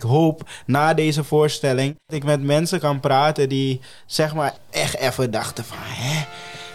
Ik 0.00 0.06
hoop 0.06 0.48
na 0.66 0.94
deze 0.94 1.24
voorstelling 1.24 1.96
dat 2.06 2.16
ik 2.16 2.24
met 2.24 2.42
mensen 2.42 2.80
kan 2.80 3.00
praten 3.00 3.48
die 3.48 3.80
zeg 4.06 4.34
maar 4.34 4.54
echt 4.70 4.96
even 4.96 5.30
dachten 5.30 5.64
van 5.64 5.76
hè, 5.80 6.24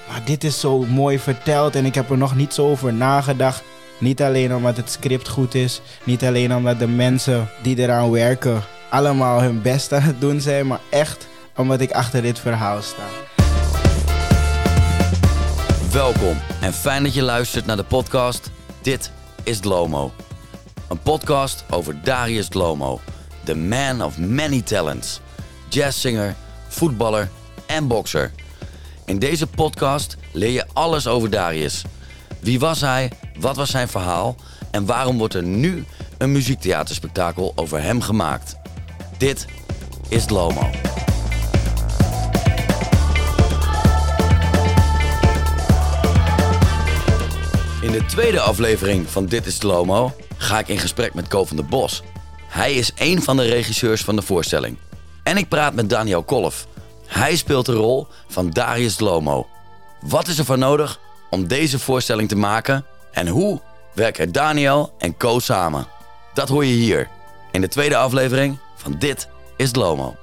maar 0.07 0.25
dit 0.25 0.43
is 0.43 0.59
zo 0.59 0.79
mooi 0.79 1.19
verteld 1.19 1.75
en 1.75 1.85
ik 1.85 1.95
heb 1.95 2.09
er 2.09 2.17
nog 2.17 2.35
niet 2.35 2.53
zo 2.53 2.69
over 2.69 2.93
nagedacht. 2.93 3.63
Niet 3.97 4.21
alleen 4.21 4.55
omdat 4.55 4.77
het 4.77 4.91
script 4.91 5.27
goed 5.27 5.55
is, 5.55 5.81
niet 6.03 6.23
alleen 6.23 6.55
omdat 6.55 6.79
de 6.79 6.87
mensen 6.87 7.49
die 7.61 7.77
eraan 7.77 8.11
werken 8.11 8.63
allemaal 8.89 9.41
hun 9.41 9.61
best 9.61 9.93
aan 9.93 10.01
het 10.01 10.21
doen 10.21 10.41
zijn, 10.41 10.67
maar 10.67 10.81
echt 10.89 11.27
omdat 11.55 11.81
ik 11.81 11.91
achter 11.91 12.21
dit 12.21 12.39
verhaal 12.39 12.81
sta. 12.81 13.07
Welkom 15.91 16.37
en 16.61 16.73
fijn 16.73 17.03
dat 17.03 17.13
je 17.13 17.21
luistert 17.21 17.65
naar 17.65 17.77
de 17.77 17.83
podcast 17.83 18.51
Dit 18.81 19.11
is 19.43 19.59
Dlomo. 19.59 20.11
Een 20.89 20.99
podcast 20.99 21.65
over 21.69 22.03
Darius 22.03 22.47
Dlomo, 22.47 22.99
the 23.45 23.55
man 23.55 24.01
of 24.01 24.17
many 24.17 24.61
talents. 24.61 25.19
Jazzzanger, 25.69 26.35
voetballer 26.67 27.29
en 27.65 27.87
bokser. 27.87 28.31
In 29.05 29.19
deze 29.19 29.47
podcast 29.47 30.17
leer 30.31 30.51
je 30.51 30.65
alles 30.73 31.07
over 31.07 31.29
Darius. 31.29 31.83
Wie 32.39 32.59
was 32.59 32.81
hij? 32.81 33.11
Wat 33.39 33.55
was 33.55 33.69
zijn 33.69 33.87
verhaal? 33.87 34.35
En 34.71 34.85
waarom 34.85 35.17
wordt 35.17 35.33
er 35.33 35.43
nu 35.43 35.85
een 36.17 36.31
muziektheaterspektakel 36.31 37.53
over 37.55 37.81
hem 37.81 38.01
gemaakt? 38.01 38.55
Dit 39.17 39.45
is 40.09 40.25
Dlomo. 40.25 40.69
In 47.81 47.91
de 47.91 48.05
tweede 48.07 48.39
aflevering 48.39 49.09
van 49.09 49.25
Dit 49.25 49.45
is 49.45 49.57
Dlomo 49.57 50.15
ga 50.37 50.59
ik 50.59 50.67
in 50.67 50.79
gesprek 50.79 51.13
met 51.13 51.27
Ko 51.27 51.45
van 51.45 51.55
der 51.55 51.65
Bos. 51.65 52.03
Hij 52.55 52.73
is 52.73 52.91
een 52.95 53.21
van 53.21 53.37
de 53.37 53.43
regisseurs 53.43 54.01
van 54.01 54.15
de 54.15 54.21
voorstelling. 54.21 54.77
En 55.23 55.37
ik 55.37 55.49
praat 55.49 55.73
met 55.73 55.89
Daniel 55.89 56.23
Kolf. 56.23 56.67
Hij 57.05 57.35
speelt 57.35 57.65
de 57.65 57.73
rol 57.73 58.07
van 58.27 58.49
Darius 58.49 58.95
Dlomo. 58.95 59.47
Wat 60.01 60.27
is 60.27 60.37
er 60.37 60.45
voor 60.45 60.57
nodig 60.57 60.99
om 61.29 61.47
deze 61.47 61.79
voorstelling 61.79 62.29
te 62.29 62.35
maken? 62.35 62.85
En 63.11 63.27
hoe 63.27 63.61
werken 63.93 64.31
Daniel 64.31 64.93
en 64.97 65.17
Co 65.17 65.39
samen? 65.39 65.87
Dat 66.33 66.49
hoor 66.49 66.65
je 66.65 66.73
hier 66.73 67.09
in 67.51 67.61
de 67.61 67.67
tweede 67.67 67.97
aflevering 67.97 68.57
van 68.75 68.95
Dit 68.99 69.27
is 69.57 69.71
Dlomo. 69.71 70.15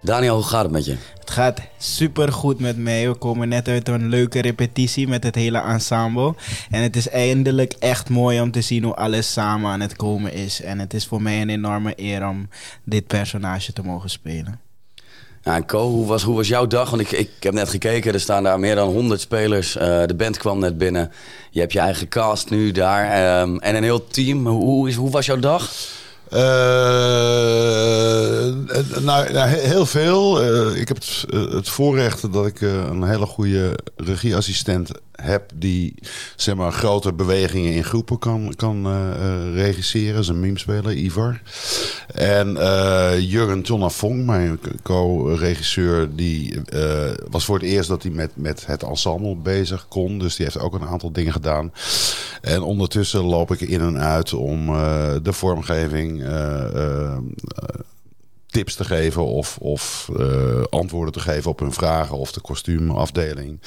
Daniel, 0.00 0.34
hoe 0.34 0.44
gaat 0.44 0.62
het 0.62 0.72
met 0.72 0.84
je? 0.84 0.96
Het 1.20 1.30
gaat 1.30 1.60
super 1.78 2.32
goed 2.32 2.60
met 2.60 2.76
mij. 2.76 3.08
We 3.08 3.14
komen 3.14 3.48
net 3.48 3.68
uit 3.68 3.88
een 3.88 4.08
leuke 4.08 4.40
repetitie 4.40 5.08
met 5.08 5.24
het 5.24 5.34
hele 5.34 5.58
ensemble. 5.58 6.34
En 6.70 6.82
het 6.82 6.96
is 6.96 7.08
eindelijk 7.08 7.74
echt 7.78 8.08
mooi 8.08 8.40
om 8.40 8.50
te 8.50 8.60
zien 8.60 8.84
hoe 8.84 8.94
alles 8.94 9.32
samen 9.32 9.70
aan 9.70 9.80
het 9.80 9.96
komen 9.96 10.32
is. 10.32 10.62
En 10.62 10.78
het 10.78 10.94
is 10.94 11.06
voor 11.06 11.22
mij 11.22 11.40
een 11.40 11.48
enorme 11.48 11.92
eer 11.96 12.28
om 12.28 12.48
dit 12.84 13.06
personage 13.06 13.72
te 13.72 13.82
mogen 13.82 14.10
spelen. 14.10 14.60
En 15.42 15.66
Co, 15.66 15.88
hoe 15.88 16.06
was, 16.06 16.22
hoe 16.22 16.36
was 16.36 16.48
jouw 16.48 16.66
dag? 16.66 16.90
Want 16.90 17.02
ik, 17.02 17.10
ik 17.10 17.30
heb 17.40 17.54
net 17.54 17.68
gekeken, 17.68 18.12
er 18.12 18.20
staan 18.20 18.42
daar 18.42 18.58
meer 18.58 18.74
dan 18.74 18.88
100 18.88 19.20
spelers. 19.20 19.76
Uh, 19.76 19.82
de 19.82 20.14
band 20.16 20.36
kwam 20.36 20.58
net 20.58 20.78
binnen. 20.78 21.12
Je 21.50 21.60
hebt 21.60 21.72
je 21.72 21.78
eigen 21.78 22.08
cast 22.08 22.50
nu 22.50 22.72
daar. 22.72 23.40
Um, 23.40 23.58
en 23.58 23.76
een 23.76 23.82
heel 23.82 24.06
team. 24.06 24.46
Hoe, 24.46 24.64
hoe, 24.64 24.88
is, 24.88 24.94
hoe 24.94 25.10
was 25.10 25.26
jouw 25.26 25.38
dag? 25.38 25.70
Uh, 26.32 26.38
nou, 29.00 29.32
nou, 29.32 29.48
heel 29.48 29.86
veel. 29.86 30.44
Uh, 30.44 30.80
ik 30.80 30.88
heb 30.88 30.96
het, 30.96 31.24
het, 31.30 31.68
voorrecht 31.68 32.32
dat 32.32 32.46
ik 32.46 32.60
een 32.60 33.02
hele 33.02 33.26
goede 33.26 33.78
regieassistent 33.96 34.90
heb 35.22 35.50
die 35.54 35.94
zeg 36.36 36.54
maar 36.54 36.72
grote 36.72 37.12
bewegingen 37.12 37.72
in 37.72 37.84
groepen 37.84 38.18
kan, 38.18 38.52
kan 38.56 38.86
uh, 38.86 39.54
regisseren. 39.54 40.24
Zijn 40.24 40.40
meme-speler, 40.40 40.92
Ivar. 40.92 41.40
En 42.14 42.50
uh, 42.50 43.20
Jurgen 43.20 43.62
Tonnafong, 43.62 44.26
mijn 44.26 44.60
co-regisseur, 44.82 46.14
die 46.14 46.60
was 47.30 47.44
voor 47.44 47.54
het 47.54 47.64
eerst 47.64 47.88
dat 47.88 48.02
hij 48.02 48.12
met, 48.12 48.30
met 48.34 48.66
het 48.66 48.82
ensemble 48.82 49.36
bezig 49.36 49.88
kon. 49.88 50.18
Dus 50.18 50.36
die 50.36 50.44
heeft 50.44 50.58
ook 50.58 50.74
een 50.74 50.88
aantal 50.88 51.12
dingen 51.12 51.32
gedaan. 51.32 51.72
En 52.40 52.62
ondertussen 52.62 53.20
loop 53.20 53.52
ik 53.52 53.60
in 53.60 53.80
en 53.80 53.98
uit 53.98 54.32
om 54.32 54.66
de 55.22 55.32
vormgeving 55.32 56.22
tips 58.50 58.74
te 58.74 58.84
geven 58.84 59.24
of, 59.24 59.58
of 59.58 60.08
uh, 60.16 60.62
antwoorden 60.70 61.12
te 61.12 61.20
geven 61.20 61.50
op 61.50 61.58
hun 61.58 61.72
vragen 61.72 62.16
of 62.16 62.32
de 62.32 62.40
kostuumafdeling. 62.40 63.60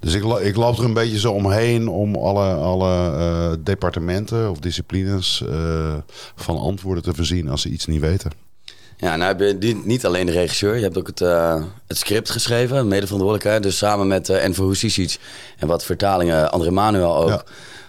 Dus 0.00 0.14
ik, 0.14 0.24
ik 0.24 0.56
loop 0.56 0.78
er 0.78 0.84
een 0.84 0.92
beetje 0.92 1.18
zo 1.18 1.32
omheen 1.32 1.88
om 1.88 2.14
alle, 2.16 2.54
alle 2.54 3.12
uh, 3.18 3.52
departementen 3.64 4.50
of 4.50 4.58
disciplines 4.58 5.42
uh, 5.48 5.94
van 6.34 6.58
antwoorden 6.58 7.02
te 7.02 7.14
voorzien 7.14 7.48
als 7.48 7.62
ze 7.62 7.68
iets 7.68 7.86
niet 7.86 8.00
weten. 8.00 8.30
Ja, 8.96 9.16
nou 9.16 9.36
heb 9.36 9.62
je 9.62 9.80
niet 9.84 10.06
alleen 10.06 10.26
de 10.26 10.32
regisseur, 10.32 10.76
je 10.76 10.82
hebt 10.82 10.98
ook 10.98 11.06
het, 11.06 11.18
het 11.86 11.96
script 11.96 12.30
geschreven, 12.30 12.88
medeverantwoordelijkheid. 12.88 13.62
Dus 13.62 13.78
samen 13.78 14.06
met 14.06 14.28
uh, 14.28 14.44
Enver 14.44 14.64
Husisic 14.64 15.18
en 15.58 15.66
wat 15.66 15.84
vertalingen, 15.84 16.50
André 16.50 16.70
Manuel 16.70 17.16
ook. 17.16 17.28
Ja 17.28 17.44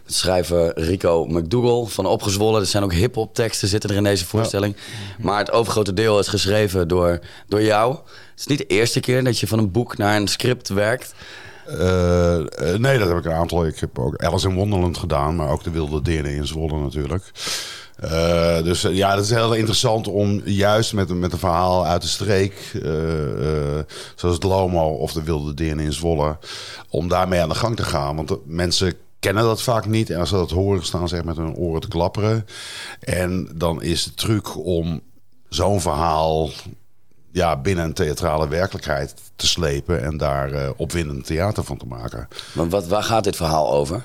schrijver 0.07 0.79
Rico 0.79 1.25
McDougall 1.25 1.85
van 1.85 2.05
Opgezwollen. 2.05 2.61
Er 2.61 2.67
zijn 2.67 2.83
ook 2.83 2.93
hip-hop 2.93 3.33
teksten 3.33 3.67
zitten 3.67 3.89
er 3.89 3.95
in 3.95 4.03
deze 4.03 4.25
voorstelling. 4.25 4.75
Maar 5.19 5.37
het 5.37 5.51
overgrote 5.51 5.93
deel 5.93 6.19
is 6.19 6.27
geschreven 6.27 6.87
door, 6.87 7.19
door 7.47 7.63
jou. 7.63 7.95
Het 7.95 8.39
is 8.39 8.47
niet 8.47 8.57
de 8.57 8.65
eerste 8.67 8.99
keer 8.99 9.23
dat 9.23 9.39
je 9.39 9.47
van 9.47 9.59
een 9.59 9.71
boek 9.71 9.97
naar 9.97 10.15
een 10.15 10.27
script 10.27 10.69
werkt. 10.69 11.13
Uh, 11.69 12.37
nee, 12.77 12.97
dat 12.97 13.07
heb 13.07 13.17
ik 13.17 13.25
een 13.25 13.31
aantal. 13.31 13.65
Ik 13.65 13.79
heb 13.79 13.99
ook 13.99 14.23
Alice 14.23 14.47
in 14.47 14.55
Wonderland 14.55 14.97
gedaan, 14.97 15.35
maar 15.35 15.49
ook 15.49 15.63
de 15.63 15.69
Wilde 15.69 16.01
Dieren 16.01 16.31
in 16.31 16.47
Zwolle 16.47 16.79
natuurlijk. 16.79 17.31
Uh, 18.03 18.63
dus 18.63 18.81
ja, 18.81 19.15
dat 19.15 19.23
is 19.23 19.29
heel 19.29 19.53
interessant 19.53 20.07
om 20.07 20.41
juist 20.45 20.93
met, 20.93 21.09
met 21.09 21.31
een 21.31 21.39
verhaal 21.39 21.85
uit 21.85 22.01
de 22.01 22.07
streek, 22.07 22.71
uh, 22.73 22.91
zoals 24.15 24.35
het 24.35 24.43
Lomo 24.43 24.87
of 24.89 25.13
de 25.13 25.23
Wilde 25.23 25.53
Dieren 25.53 25.79
in 25.79 25.93
Zwolle, 25.93 26.37
om 26.89 27.07
daarmee 27.07 27.41
aan 27.41 27.49
de 27.49 27.55
gang 27.55 27.75
te 27.75 27.83
gaan. 27.83 28.15
Want 28.15 28.37
mensen 28.45 28.93
kennen 29.19 29.43
dat 29.43 29.61
vaak 29.61 29.85
niet. 29.85 30.09
En 30.09 30.19
als 30.19 30.29
ze 30.29 30.35
dat 30.35 30.51
horen, 30.51 30.85
staan 30.85 31.07
ze 31.07 31.15
echt 31.15 31.25
met 31.25 31.37
hun 31.37 31.55
oren 31.55 31.81
te 31.81 31.87
klapperen. 31.87 32.45
En 32.99 33.49
dan 33.55 33.81
is 33.81 34.03
de 34.03 34.13
truc 34.13 34.65
om 34.65 35.01
zo'n 35.49 35.81
verhaal 35.81 36.49
ja, 37.31 37.57
binnen 37.61 37.85
een 37.85 37.93
theatrale 37.93 38.47
werkelijkheid 38.47 39.13
te 39.35 39.47
slepen 39.47 40.03
en 40.03 40.17
daar 40.17 40.51
uh, 40.51 40.69
opwindend 40.75 41.25
theater 41.25 41.63
van 41.63 41.77
te 41.77 41.85
maken. 41.85 42.27
Maar 42.53 42.69
wat, 42.69 42.87
waar 42.87 43.03
gaat 43.03 43.23
dit 43.23 43.35
verhaal 43.35 43.71
over? 43.71 44.03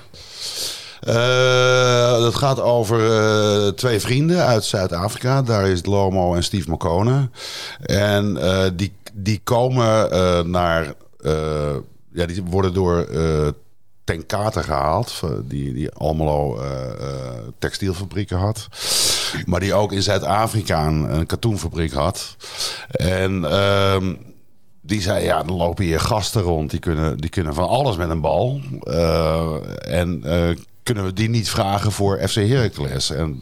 Uh, 1.07 2.19
dat 2.19 2.35
gaat 2.35 2.59
over 2.59 2.99
uh, 2.99 3.67
twee 3.67 3.99
vrienden 3.99 4.45
uit 4.45 4.63
Zuid-Afrika. 4.63 5.41
Daar 5.41 5.67
is 5.67 5.85
Lomo 5.85 6.35
en 6.35 6.43
Steve 6.43 6.69
Mokone. 6.69 7.29
En 7.81 8.37
die, 8.75 8.93
die 9.13 9.41
komen 9.43 10.09
naar. 10.49 10.93
ja, 12.13 12.25
die 12.25 12.43
worden 12.43 12.73
door 12.73 13.07
ten 14.03 14.25
kate 14.25 14.63
gehaald. 14.63 15.21
Die, 15.43 15.73
die 15.73 15.91
Almelo 15.91 16.59
uh, 16.59 16.65
uh, 16.99 17.07
textielfabrieken 17.59 18.37
had. 18.37 18.67
Maar 19.45 19.59
die 19.59 19.73
ook 19.73 19.91
in 19.91 20.03
Zuid-Afrika 20.03 20.87
een, 20.87 21.25
katoenfabriek 21.25 21.93
had. 21.93 22.35
En 22.91 23.41
uh, 23.41 23.97
die 24.81 25.01
zei, 25.01 25.23
ja, 25.23 25.43
dan 25.43 25.55
lopen 25.55 25.85
hier 25.85 25.99
gasten 25.99 26.41
rond. 26.41 26.69
Die 26.69 26.79
kunnen, 26.79 27.17
die 27.17 27.29
kunnen 27.29 27.53
van 27.53 27.67
alles 27.67 27.95
met 27.95 28.09
een 28.09 28.21
bal. 28.21 28.61
En 29.79 30.23
kunnen 30.83 31.05
we 31.05 31.13
die 31.13 31.29
niet 31.29 31.49
vragen 31.49 31.91
voor 31.91 32.27
FC 32.27 32.35
Heracles? 32.35 33.09
En 33.09 33.41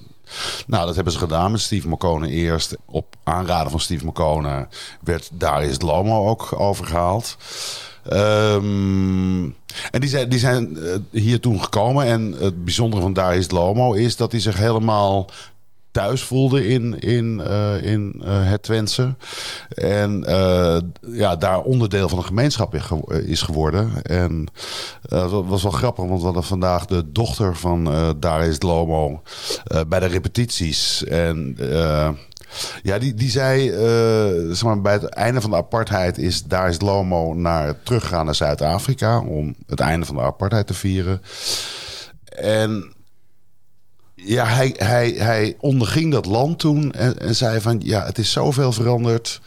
nou, 0.68 0.86
dat 0.86 0.96
hebben 0.96 1.14
ze 1.14 1.20
gedaan 1.20 1.52
met 1.52 1.62
Steve 1.62 1.90
McCone 1.90 2.30
eerst. 2.30 2.76
Op 2.86 3.16
aanraden 3.24 3.72
van 3.72 3.80
Steve 3.80 4.06
McCone 4.06 4.68
werd 5.02 5.30
Darius 5.34 5.82
Lomo 5.82 6.28
ook 6.28 6.60
overgehaald. 6.60 7.38
Um, 8.10 9.56
en 9.92 10.00
die 10.00 10.10
zijn, 10.10 10.30
die 10.30 10.40
zijn 10.40 10.78
uh, 10.78 10.96
hier 11.12 11.40
toen 11.40 11.64
gekomen. 11.64 12.06
En 12.06 12.36
het 12.40 12.64
bijzondere 12.64 13.02
van 13.02 13.14
daar 13.14 13.36
is 13.36 13.52
Lomo 13.52 13.94
is 13.94 14.16
dat 14.16 14.32
hij 14.32 14.42
zich 14.42 14.58
helemaal 14.58 15.30
thuis 15.92 16.22
voelde 16.22 16.68
in, 16.68 17.00
in, 17.00 17.42
uh, 17.48 17.84
in 17.84 18.22
uh, 18.26 18.50
het 18.50 18.64
Twentse. 18.64 19.16
En 19.76 20.24
ja, 21.12 21.36
daar 21.36 21.62
onderdeel 21.62 22.10
van 22.10 22.20
de 22.20 22.26
gemeenschap 22.26 22.76
is 23.26 23.42
geworden. 23.42 24.04
En 24.04 24.48
dat 25.02 25.46
was 25.46 25.64
wel 25.64 25.72
grappig, 25.72 26.06
want 26.06 26.20
we 26.20 26.26
hadden 26.26 26.44
vandaag 26.44 26.86
de 26.86 27.12
dochter 27.12 27.56
van 27.56 27.90
Daar 28.20 28.48
is 28.48 28.62
Lomo 28.62 29.22
bij 29.88 30.00
de 30.00 30.06
repetities. 30.06 31.04
En 31.04 31.58
ja, 32.82 33.00
die, 33.00 33.14
die 33.14 33.30
zei, 33.30 33.70
uh, 33.70 34.54
zeg 34.54 34.64
maar, 34.64 34.82
bij 34.82 34.94
het 34.94 35.04
einde 35.04 35.42
van 35.42 35.50
de 35.50 35.56
apartheid 35.56 36.18
is 36.18 36.44
daar 36.44 36.70
is 36.70 36.82
Lomo 36.82 37.34
naar 37.34 37.84
teruggegaan 37.84 38.26
naar 38.26 38.36
Zuid-Afrika 38.36 39.20
om 39.20 39.56
het 39.68 39.80
einde 39.80 40.06
van 40.06 40.16
de 40.16 40.22
apartheid 40.22 40.68
te 40.68 40.74
vieren. 40.74 41.22
En 42.26 42.94
ja, 44.16 44.46
hij, 44.46 44.76
hij, 44.78 45.10
hij 45.10 45.56
onderging 45.60 46.12
dat 46.12 46.26
land 46.26 46.60
toen 46.60 46.92
en, 46.92 47.20
en 47.20 47.36
zei 47.36 47.62
van 47.62 47.80
ja, 47.84 48.06
het 48.06 48.18
is 48.18 48.32
zoveel 48.32 48.72
veranderd. 48.72 49.42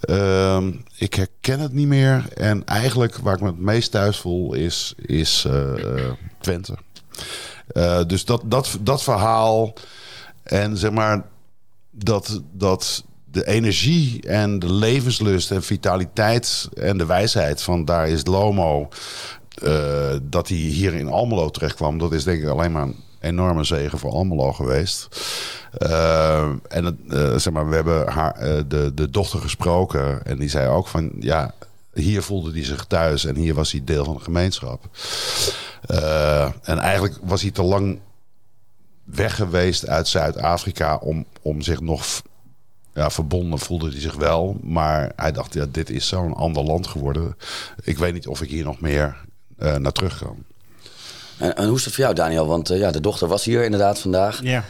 Ehm, 0.00 0.72
ik 0.96 1.14
herken 1.14 1.60
het 1.60 1.72
niet 1.72 1.86
meer. 1.86 2.24
En 2.34 2.64
eigenlijk 2.64 3.16
waar 3.16 3.34
ik 3.34 3.40
me 3.40 3.46
het 3.46 3.58
meest 3.58 3.90
thuis 3.90 4.18
voel 4.18 4.54
is, 4.54 4.94
is 4.96 5.44
eh, 5.46 5.98
eh, 5.98 6.12
Twente. 6.40 6.76
Eh, 7.66 8.04
dus 8.06 8.24
dat, 8.24 8.42
dat, 8.44 8.78
dat 8.80 9.02
verhaal 9.02 9.72
en 10.42 10.76
zeg 10.76 10.90
maar 10.90 11.24
dat, 11.92 12.42
dat 12.52 13.04
de 13.30 13.46
energie 13.46 14.22
en 14.26 14.58
de 14.58 14.72
levenslust 14.72 15.50
en 15.50 15.62
vitaliteit 15.62 16.68
en 16.74 16.98
de 16.98 17.06
wijsheid 17.06 17.62
van 17.62 17.84
daar 17.84 18.08
is 18.08 18.26
Lomo. 18.26 18.88
eh, 19.62 20.16
dat 20.22 20.48
hij 20.48 20.56
hier 20.56 20.94
in 20.94 21.08
Almelo 21.08 21.50
terecht 21.50 21.74
kwam, 21.74 21.98
dat 21.98 22.12
is 22.12 22.24
denk 22.24 22.42
ik 22.42 22.48
alleen 22.48 22.72
maar 22.72 22.82
een 22.82 22.96
enorme 23.20 23.64
zegen 23.64 23.98
voor 23.98 24.10
Almelo 24.10 24.52
geweest. 24.52 25.08
Eh, 25.78 26.50
en 26.68 26.98
eh, 27.08 27.36
zeg 27.36 27.52
maar, 27.52 27.68
we 27.68 27.74
hebben 27.74 28.08
haar, 28.08 28.34
de, 28.68 28.94
de 28.94 29.10
dochter 29.10 29.40
gesproken 29.40 30.24
en 30.24 30.38
die 30.38 30.48
zei 30.48 30.68
ook 30.68 30.86
van 30.86 31.12
ja, 31.20 31.54
hier 31.92 32.22
voelde 32.22 32.50
hij 32.52 32.64
zich 32.64 32.84
thuis 32.84 33.24
en 33.24 33.36
hier 33.36 33.54
was 33.54 33.72
hij 33.72 33.80
deel 33.84 34.04
van 34.04 34.14
de 34.14 34.22
gemeenschap. 34.22 34.88
En 36.62 36.78
eigenlijk 36.78 37.18
was 37.22 37.42
hij 37.42 37.50
te 37.50 37.62
lang 37.62 37.98
weg 39.14 39.34
geweest 39.34 39.88
uit 39.88 40.08
Zuid-Afrika 40.08 40.96
om, 40.96 41.24
om 41.42 41.62
zich 41.62 41.80
nog 41.80 42.04
ja, 42.94 43.10
verbonden 43.10 43.58
voelde 43.58 43.90
hij 43.90 44.00
zich 44.00 44.14
wel. 44.14 44.56
Maar 44.62 45.12
hij 45.16 45.32
dacht, 45.32 45.54
ja, 45.54 45.66
dit 45.70 45.90
is 45.90 46.08
zo'n 46.08 46.34
ander 46.34 46.62
land 46.62 46.86
geworden. 46.86 47.36
Ik 47.84 47.98
weet 47.98 48.12
niet 48.12 48.26
of 48.26 48.42
ik 48.42 48.50
hier 48.50 48.64
nog 48.64 48.80
meer 48.80 49.16
eh, 49.58 49.76
naar 49.76 49.92
terug 49.92 50.18
kan. 50.18 50.36
En, 51.38 51.56
en 51.56 51.66
hoe 51.66 51.76
is 51.76 51.84
het 51.84 51.94
voor 51.94 52.04
jou, 52.04 52.14
Daniel? 52.14 52.46
Want 52.46 52.70
eh, 52.70 52.78
ja, 52.78 52.90
de 52.90 53.00
dochter 53.00 53.28
was 53.28 53.44
hier 53.44 53.64
inderdaad 53.64 53.98
vandaag. 53.98 54.42
Ja. 54.42 54.64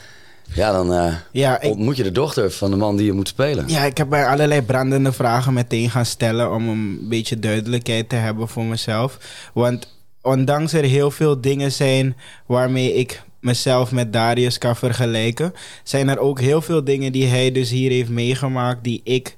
Ja, 0.55 0.73
dan 0.73 0.93
eh, 0.93 1.15
Ja, 1.31 1.61
ik, 1.61 1.71
ontmoet 1.71 1.97
je 1.97 2.03
de 2.03 2.13
dochter 2.13 2.51
van 2.51 2.71
de 2.71 2.77
man 2.77 2.97
die 2.97 3.07
je 3.07 3.13
moet 3.13 3.29
spelen. 3.29 3.69
ja, 3.69 3.85
ik 3.85 3.97
heb 3.97 4.09
bij 4.09 4.27
allerlei 4.27 4.63
brandende 4.63 5.13
vragen 5.13 5.53
meteen 5.53 5.91
gaan 5.91 6.07
stellen 6.07 6.53
om 6.53 6.69
een 6.69 7.09
beetje 7.09 7.39
duidelijkheid 7.39 8.09
te 8.09 8.17
hebben 8.17 8.49
voor 8.49 8.65
mezelf. 8.65 9.19
Want 9.55 9.89
ondanks 10.23 10.73
er 10.73 10.85
heel 10.85 11.11
veel 11.11 11.41
dingen 11.41 11.73
zijn 11.73 12.17
waarmee 12.47 12.95
ik 12.95 13.23
mezelf 13.43 13.93
met 13.93 14.13
Darius 14.13 14.59
kan 14.59 14.77
vergelijken, 14.77 15.55
zijn 15.83 16.09
er 16.09 16.19
ook 16.19 16.41
heel 16.41 16.63
veel 16.63 16.85
dingen 16.85 17.13
die 17.13 17.27
hij 17.27 17.53
dus 17.53 17.71
hier 17.71 17.91
heeft 17.91 18.09
meegemaakt 18.09 18.85
die 18.85 19.01
ik 19.05 19.37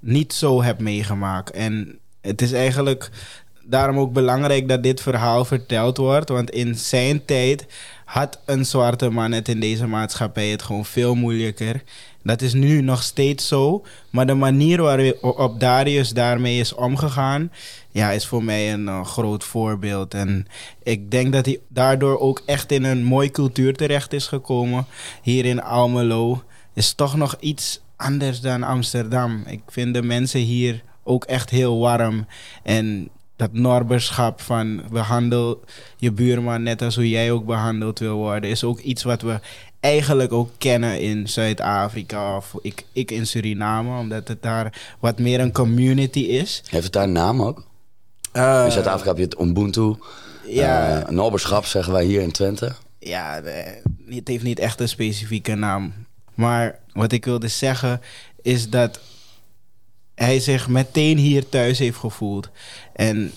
niet 0.00 0.32
zo 0.32 0.62
heb 0.62 0.80
meegemaakt. 0.80 1.50
En 1.50 1.98
het 2.20 2.42
is 2.42 2.52
eigenlijk 2.52 3.10
daarom 3.64 3.98
ook 3.98 4.12
belangrijk 4.12 4.68
dat 4.68 4.82
dit 4.82 5.00
verhaal 5.00 5.44
verteld 5.44 5.96
wordt. 5.96 6.28
Want 6.28 6.50
in 6.50 6.74
zijn 6.74 7.24
tijd 7.24 7.66
had 8.04 8.40
een 8.44 8.66
zwarte 8.66 9.10
man 9.10 9.32
het 9.32 9.48
in 9.48 9.60
deze 9.60 9.86
maatschappij 9.86 10.48
het 10.48 10.62
gewoon 10.62 10.84
veel 10.84 11.14
moeilijker. 11.14 11.82
Dat 12.22 12.42
is 12.42 12.52
nu 12.52 12.80
nog 12.80 13.02
steeds 13.02 13.48
zo. 13.48 13.84
Maar 14.10 14.26
de 14.26 14.34
manier 14.34 14.82
waarop 14.82 15.60
Darius 15.60 16.10
daarmee 16.10 16.58
is 16.58 16.74
omgegaan, 16.74 17.52
ja, 17.90 18.10
is 18.10 18.26
voor 18.26 18.44
mij 18.44 18.72
een 18.72 18.88
eh, 18.88 19.04
groot 19.04 19.44
voorbeeld. 19.44 20.14
En 20.14 20.46
ik 20.82 21.10
denk 21.10 21.32
dat 21.32 21.46
hij 21.46 21.60
daardoor 21.68 22.18
ook 22.18 22.42
echt 22.46 22.72
in 22.72 22.84
een 22.84 23.04
mooie 23.04 23.30
cultuur 23.30 23.74
terecht 23.74 24.12
is 24.12 24.26
gekomen. 24.26 24.86
Hier 25.22 25.44
in 25.44 25.62
Almelo 25.62 26.42
is 26.74 26.92
toch 26.92 27.16
nog 27.16 27.36
iets 27.40 27.80
anders 27.96 28.40
dan 28.40 28.62
Amsterdam. 28.62 29.42
Ik 29.46 29.62
vind 29.66 29.94
de 29.94 30.02
mensen 30.02 30.40
hier 30.40 30.82
ook 31.04 31.24
echt 31.24 31.50
heel 31.50 31.78
warm. 31.78 32.26
En 32.62 33.08
dat 33.36 33.52
norberschap 33.52 34.40
van 34.40 34.82
behandel 34.90 35.64
je 35.96 36.12
buurman 36.12 36.62
net 36.62 36.82
als 36.82 36.94
hoe 36.94 37.08
jij 37.08 37.32
ook 37.32 37.46
behandeld 37.46 37.98
wil 37.98 38.16
worden, 38.16 38.50
is 38.50 38.64
ook 38.64 38.78
iets 38.78 39.02
wat 39.02 39.22
we 39.22 39.40
eigenlijk 39.82 40.32
ook 40.32 40.50
kennen 40.58 41.00
in 41.00 41.28
Zuid-Afrika 41.28 42.36
of 42.36 42.54
ik, 42.62 42.84
ik 42.92 43.10
in 43.10 43.26
Suriname, 43.26 43.98
omdat 43.98 44.28
het 44.28 44.42
daar 44.42 44.96
wat 45.00 45.18
meer 45.18 45.40
een 45.40 45.52
community 45.52 46.20
is. 46.20 46.62
Heeft 46.66 46.84
het 46.84 46.92
daar 46.92 47.02
een 47.02 47.12
naam 47.12 47.42
ook? 47.42 47.64
Eh, 48.32 48.62
in 48.64 48.72
Zuid-Afrika 48.72 49.08
heb 49.08 49.16
je 49.16 49.24
het 49.24 49.40
Ubuntu. 49.40 49.94
Ja. 50.46 51.00
Eh, 51.02 51.08
Noberschap 51.08 51.64
zeggen 51.64 51.92
wij 51.92 52.04
hier 52.04 52.20
in 52.20 52.32
Twente. 52.32 52.72
ja, 52.98 53.40
het 54.08 54.28
heeft 54.28 54.42
niet 54.44 54.58
echt 54.58 54.80
een 54.80 54.88
specifieke 54.88 55.54
naam. 55.54 55.92
Maar 56.34 56.78
wat 56.92 57.12
ik 57.12 57.24
wilde 57.24 57.48
zeggen 57.48 58.00
is 58.42 58.70
dat 58.70 59.00
hij 60.14 60.40
zich 60.40 60.68
meteen 60.68 61.18
hier 61.18 61.48
thuis 61.48 61.78
heeft 61.78 61.98
gevoeld. 61.98 62.48
En 62.92 63.32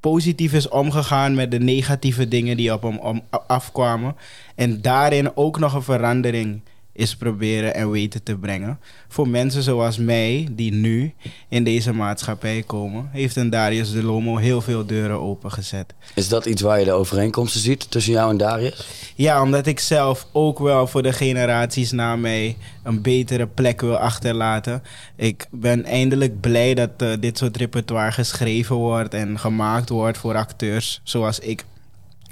positief 0.00 0.52
is 0.52 0.68
omgegaan 0.68 1.34
met 1.34 1.50
de 1.50 1.58
negatieve 1.58 2.28
dingen 2.28 2.56
die 2.56 2.72
op 2.72 2.82
hem 2.82 2.98
om, 2.98 3.22
afkwamen. 3.46 4.16
En 4.54 4.80
daarin 4.80 5.36
ook 5.36 5.58
nog 5.58 5.74
een 5.74 5.82
verandering 5.82 6.60
is 6.98 7.16
proberen 7.16 7.74
en 7.74 7.90
weten 7.90 8.22
te 8.22 8.36
brengen. 8.36 8.78
Voor 9.08 9.28
mensen 9.28 9.62
zoals 9.62 9.98
mij, 9.98 10.48
die 10.50 10.72
nu 10.72 11.14
in 11.48 11.64
deze 11.64 11.92
maatschappij 11.92 12.62
komen, 12.66 13.08
heeft 13.12 13.36
een 13.36 13.50
Darius 13.50 13.92
de 13.92 14.02
Lomo 14.02 14.36
heel 14.36 14.60
veel 14.60 14.86
deuren 14.86 15.20
opengezet. 15.20 15.94
Is 16.14 16.28
dat 16.28 16.46
iets 16.46 16.62
waar 16.62 16.78
je 16.78 16.84
de 16.84 16.92
overeenkomsten 16.92 17.60
ziet 17.60 17.90
tussen 17.90 18.12
jou 18.12 18.30
en 18.30 18.36
Darius? 18.36 18.86
Ja, 19.14 19.42
omdat 19.42 19.66
ik 19.66 19.80
zelf 19.80 20.26
ook 20.32 20.58
wel 20.58 20.86
voor 20.86 21.02
de 21.02 21.12
generaties 21.12 21.92
na 21.92 22.16
mij 22.16 22.56
een 22.82 23.02
betere 23.02 23.46
plek 23.46 23.80
wil 23.80 23.96
achterlaten. 23.96 24.82
Ik 25.16 25.46
ben 25.50 25.84
eindelijk 25.84 26.40
blij 26.40 26.74
dat 26.74 26.90
eh, 26.96 27.12
dit 27.20 27.38
soort 27.38 27.56
repertoire 27.56 28.12
geschreven 28.12 28.76
wordt 28.76 29.14
en 29.14 29.38
gemaakt 29.38 29.88
wordt 29.88 30.18
voor 30.18 30.34
acteurs 30.34 31.00
zoals 31.02 31.38
ik. 31.38 31.64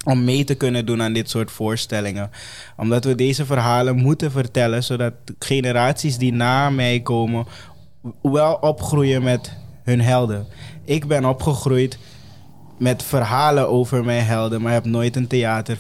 Om 0.07 0.25
mee 0.25 0.45
te 0.45 0.55
kunnen 0.55 0.87
doen 0.87 1.03
aan 1.03 1.13
dit 1.13 1.31
soort 1.31 1.51
voorstellingen. 1.51 2.31
Omdat 2.77 3.05
we 3.05 3.15
deze 3.15 3.47
verhalen 3.47 3.97
moeten 3.97 4.31
vertellen, 4.31 4.85
zodat 4.85 5.13
generaties 5.39 6.19
die 6.19 6.33
na 6.33 6.71
mij 6.71 7.01
komen 7.01 7.47
wel 8.23 8.55
opgroeien 8.55 9.23
met 9.23 9.53
hun 9.83 10.01
helden. 10.01 10.47
Ik 10.85 11.07
ben 11.07 11.25
opgegroeid 11.25 11.99
met 12.79 13.03
verhalen 13.03 13.69
over 13.69 14.05
mijn 14.05 14.25
helden, 14.25 14.63
maar 14.63 14.73
heb 14.73 14.85
nooit 14.85 15.17
een 15.17 15.27
theater 15.27 15.79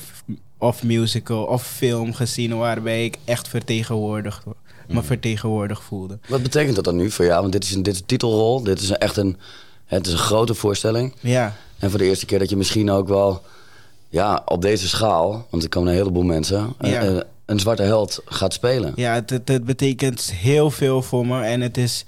of 0.58 0.82
musical 0.82 1.44
of 1.44 1.66
film 1.66 2.14
gezien 2.14 2.56
waarbij 2.56 3.04
ik 3.04 3.18
echt 3.24 3.48
vertegenwoordigd, 3.48 4.44
me 4.88 5.02
vertegenwoordigd 5.02 5.82
voelde. 5.82 6.18
Wat 6.28 6.42
betekent 6.42 6.74
dat 6.74 6.84
dan 6.84 6.96
nu 6.96 7.10
voor 7.10 7.24
jou? 7.24 7.40
Want 7.40 7.52
dit 7.52 7.64
is 7.64 7.74
een, 7.74 7.82
dit 7.82 7.94
is 7.94 8.00
een 8.00 8.06
titelrol. 8.06 8.62
Dit 8.62 8.80
is 8.80 8.88
een, 8.88 8.98
echt 8.98 9.16
een, 9.16 9.36
het 9.84 10.06
is 10.06 10.12
een 10.12 10.18
grote 10.18 10.54
voorstelling. 10.54 11.14
Ja, 11.20 11.56
En 11.78 11.90
voor 11.90 11.98
de 11.98 12.04
eerste 12.04 12.26
keer 12.26 12.38
dat 12.38 12.50
je 12.50 12.56
misschien 12.56 12.90
ook 12.90 13.08
wel 13.08 13.42
ja, 14.08 14.42
op 14.44 14.62
deze 14.62 14.88
schaal, 14.88 15.46
want 15.50 15.62
er 15.62 15.68
komen 15.68 15.88
een 15.90 15.96
heleboel 15.98 16.22
mensen, 16.22 16.74
een- 16.78 16.90
Ja. 16.90 17.02
een, 17.02 17.24
een 17.46 17.60
zwarte 17.60 17.82
held 17.82 18.22
gaat 18.24 18.52
spelen. 18.52 18.92
ja 18.96 19.14
het, 19.14 19.30
het, 19.30 19.48
het 19.48 19.64
betekent 19.64 20.32
heel 20.32 20.70
veel 20.70 21.02
voor 21.02 21.26
me 21.26 21.42
en 21.42 21.60
het 21.60 21.76
is 21.76 22.04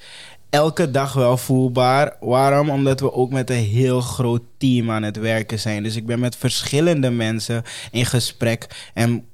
elke 0.51 0.91
dag 0.91 1.13
wel 1.13 1.37
voelbaar. 1.37 2.17
Waarom? 2.21 2.71
Omdat 2.71 3.01
we 3.01 3.13
ook 3.13 3.31
met 3.31 3.51
een 3.51 3.57
heel 3.65 4.01
groot 4.01 4.43
team 4.59 4.91
aan 4.91 5.03
het 5.03 5.17
werken 5.17 5.59
zijn. 5.61 5.83
Dus 5.83 5.97
ik 5.97 6.07
ben 6.07 6.19
met 6.21 6.37
verschillende 6.37 7.11
mensen 7.11 7.63
in 7.91 8.07
gesprek 8.07 8.91
en 8.95 9.25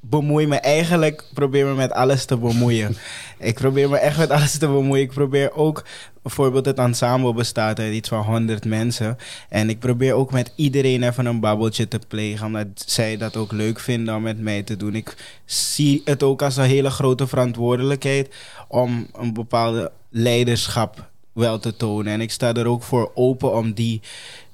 bemoei 0.00 0.46
me 0.46 0.56
eigenlijk, 0.56 1.24
probeer 1.34 1.66
me 1.66 1.74
met 1.74 1.92
alles 1.92 2.24
te 2.24 2.36
bemoeien. 2.36 2.96
ik 3.38 3.54
probeer 3.54 3.88
me 3.88 3.98
echt 3.98 4.18
met 4.18 4.30
alles 4.30 4.58
te 4.58 4.66
bemoeien. 4.66 5.04
Ik 5.04 5.12
probeer 5.12 5.52
ook, 5.52 5.84
bijvoorbeeld 6.22 6.66
het 6.66 6.78
ensemble 6.78 7.34
bestaat 7.34 7.78
uit 7.78 7.92
iets 7.92 8.08
van 8.08 8.24
100 8.24 8.64
mensen. 8.64 9.16
En 9.48 9.70
ik 9.70 9.78
probeer 9.78 10.12
ook 10.12 10.32
met 10.32 10.52
iedereen 10.56 11.02
even 11.02 11.26
een 11.26 11.40
babbeltje 11.40 11.88
te 11.88 12.00
plegen, 12.08 12.46
omdat 12.46 12.66
zij 12.74 13.16
dat 13.16 13.36
ook 13.36 13.52
leuk 13.52 13.80
vinden 13.80 14.14
om 14.14 14.22
met 14.22 14.40
mij 14.40 14.62
te 14.62 14.76
doen. 14.76 14.94
Ik 14.94 15.40
zie 15.44 16.02
het 16.04 16.22
ook 16.22 16.42
als 16.42 16.56
een 16.56 16.64
hele 16.64 16.90
grote 16.90 17.26
verantwoordelijkheid 17.26 18.34
om 18.68 19.06
een 19.12 19.32
bepaalde 19.32 19.92
leiderschap 20.10 21.08
wel 21.32 21.58
te 21.58 21.76
tonen. 21.76 22.12
En 22.12 22.20
ik 22.20 22.30
sta 22.30 22.54
er 22.54 22.66
ook 22.66 22.82
voor 22.82 23.10
open 23.14 23.54
om 23.54 23.72
die, 23.72 24.00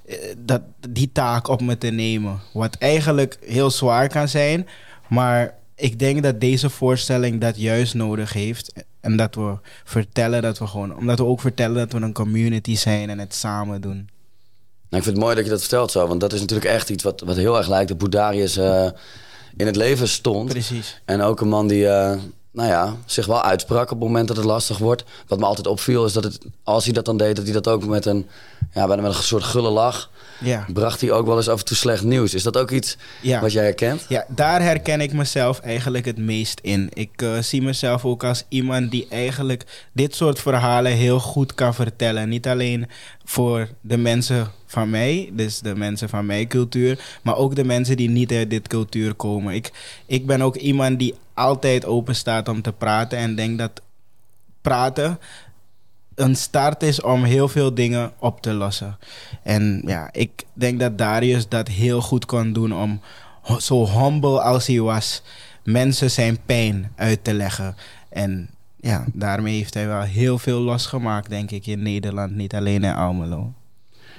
eh, 0.07 0.17
dat, 0.39 0.63
die 0.89 1.11
taak 1.13 1.49
op 1.49 1.61
me 1.61 1.79
te 1.79 1.91
nemen. 1.91 2.41
Wat 2.53 2.77
eigenlijk 2.79 3.39
heel 3.45 3.71
zwaar 3.71 4.09
kan 4.09 4.29
zijn, 4.29 4.67
maar 5.09 5.55
ik 5.75 5.99
denk 5.99 6.23
dat 6.23 6.41
deze 6.41 6.71
voorstelling 6.71 7.41
dat 7.41 7.57
juist 7.57 7.95
nodig 7.95 8.33
heeft. 8.33 8.73
En 9.01 9.17
dat 9.17 9.35
we 9.35 9.59
vertellen 9.85 10.43
dat 10.43 10.59
we 10.59 10.67
gewoon, 10.67 10.97
omdat 10.97 11.19
we 11.19 11.25
ook 11.25 11.41
vertellen 11.41 11.77
dat 11.77 11.93
we 11.93 12.07
een 12.07 12.13
community 12.13 12.77
zijn 12.77 13.11
en 13.11 13.19
het 13.19 13.35
samen 13.35 13.81
doen. 13.81 14.09
Nou, 14.89 15.03
ik 15.03 15.03
vind 15.03 15.17
het 15.17 15.25
mooi 15.25 15.35
dat 15.35 15.45
je 15.45 15.51
dat 15.51 15.61
vertelt 15.61 15.91
zo, 15.91 16.07
want 16.07 16.21
dat 16.21 16.33
is 16.33 16.41
natuurlijk 16.41 16.71
echt 16.71 16.91
iets 16.91 17.03
wat, 17.03 17.21
wat 17.21 17.37
heel 17.37 17.57
erg 17.57 17.69
lijkt 17.69 17.91
op 17.91 18.01
hoe 18.01 18.09
Darius 18.09 18.57
eh, 18.57 18.89
in 19.57 19.67
het 19.67 19.77
leven 19.77 20.09
stond. 20.09 20.49
Precies. 20.49 21.01
En 21.05 21.21
ook 21.21 21.41
een 21.41 21.49
man 21.49 21.67
die, 21.67 21.89
eh, 21.89 22.19
nou 22.51 22.69
ja, 22.69 22.97
zich 23.05 23.27
wel 23.27 23.43
uitsprak 23.43 23.83
op 23.83 23.89
het 23.89 24.09
moment 24.09 24.29
dat 24.29 24.37
het 24.37 24.47
lastig 24.47 24.79
wordt. 24.79 25.05
Wat 25.27 25.39
me 25.39 25.45
altijd 25.45 25.67
opviel 25.67 26.05
is 26.05 26.13
dat 26.13 26.25
het, 26.25 26.39
als 26.63 26.85
hij 26.85 26.93
dat 26.93 27.05
dan 27.05 27.17
deed, 27.17 27.37
dat 27.37 27.45
hij 27.45 27.55
dat 27.55 27.69
ook 27.69 27.87
met 27.87 28.07
een, 28.07 28.27
ja, 28.75 28.87
bijna 28.87 29.03
met 29.03 29.17
een 29.17 29.23
soort 29.23 29.45
gulle 29.45 29.71
lach, 29.71 30.11
Ja. 30.39 30.67
bracht 30.73 31.01
hij 31.01 31.11
ook 31.11 31.27
wel 31.27 31.37
eens 31.37 31.49
af 31.49 31.59
en 31.59 31.65
toe 31.65 31.77
slecht 31.77 32.03
nieuws. 32.03 32.35
Is 32.35 32.43
dat 32.43 32.57
ook 32.57 32.71
iets 32.71 32.97
Ja. 33.21 33.41
wat 33.41 33.53
jij 33.53 33.65
herkent? 33.65 34.07
Ja, 34.09 34.25
daar 34.29 34.63
herken 34.63 35.01
ik 35.01 35.13
mezelf 35.13 35.59
eigenlijk 35.61 36.05
het 36.05 36.19
meest 36.19 36.61
in. 36.61 36.91
Ik 36.93 37.23
eh, 37.23 37.39
zie 37.39 37.63
mezelf 37.63 38.05
ook 38.05 38.25
als 38.25 38.45
iemand 38.49 38.91
die 38.91 39.07
eigenlijk 39.11 39.89
dit 39.93 40.15
soort 40.15 40.41
verhalen 40.41 40.93
heel 40.93 41.21
goed 41.21 41.55
kan 41.55 41.75
vertellen. 41.75 42.29
Niet 42.29 42.47
alleen 42.47 42.89
voor 43.25 43.69
de 43.81 43.97
mensen 43.97 44.51
van 44.67 44.91
mij, 44.91 45.31
dus 45.33 45.59
de 45.59 45.75
mensen 45.77 46.09
van 46.09 46.27
mijn 46.27 46.49
cultuur, 46.49 47.19
maar 47.23 47.37
ook 47.37 47.55
de 47.55 47.65
mensen 47.65 47.97
die 47.97 48.09
niet 48.09 48.33
uit 48.33 48.51
dit 48.51 48.69
cultuur 48.69 49.15
komen. 49.15 49.55
Ik, 49.55 49.71
ik 50.07 50.27
ben 50.27 50.43
ook 50.43 50.57
iemand 50.57 50.99
die 50.99 51.15
altijd 51.35 51.85
open 51.85 52.17
staat 52.17 52.49
om 52.49 52.63
te 52.63 52.73
praten 52.73 53.19
en 53.19 53.35
denk 53.35 53.59
dat 53.59 53.71
praten 54.61 55.19
een 56.17 56.37
start 56.37 56.83
is 56.83 57.01
om 57.01 57.25
heel 57.25 57.49
veel 57.49 57.75
dingen 57.75 58.13
op 58.19 58.41
te 58.41 58.53
lossen. 58.53 58.99
En 59.43 59.83
ja, 59.87 60.09
ik 60.13 60.31
denk 60.53 60.81
dat 60.81 60.99
Darius 60.99 61.49
dat 61.49 61.69
heel 61.69 62.01
goed 62.01 62.27
kon 62.27 62.53
doen 62.53 62.73
om 62.75 63.01
zo 63.59 63.87
humble 63.87 64.41
als 64.41 64.67
hij 64.67 64.81
was, 64.81 65.23
mensen 65.65 66.11
zijn 66.11 66.39
pijn 66.47 66.93
uit 66.97 67.25
te 67.25 67.35
leggen. 67.35 67.77
En 68.09 68.49
ja, 68.81 69.05
daarmee 69.13 69.57
heeft 69.57 69.75
hij 69.75 69.87
wel 69.87 70.01
heel 70.01 70.39
veel 70.39 70.61
losgemaakt, 70.61 71.29
denk 71.29 71.51
ik, 71.51 71.67
in 71.67 71.83
Nederland, 71.83 72.35
niet 72.35 72.55
alleen 72.55 72.85
in 72.85 72.95
Almelo. 72.95 73.53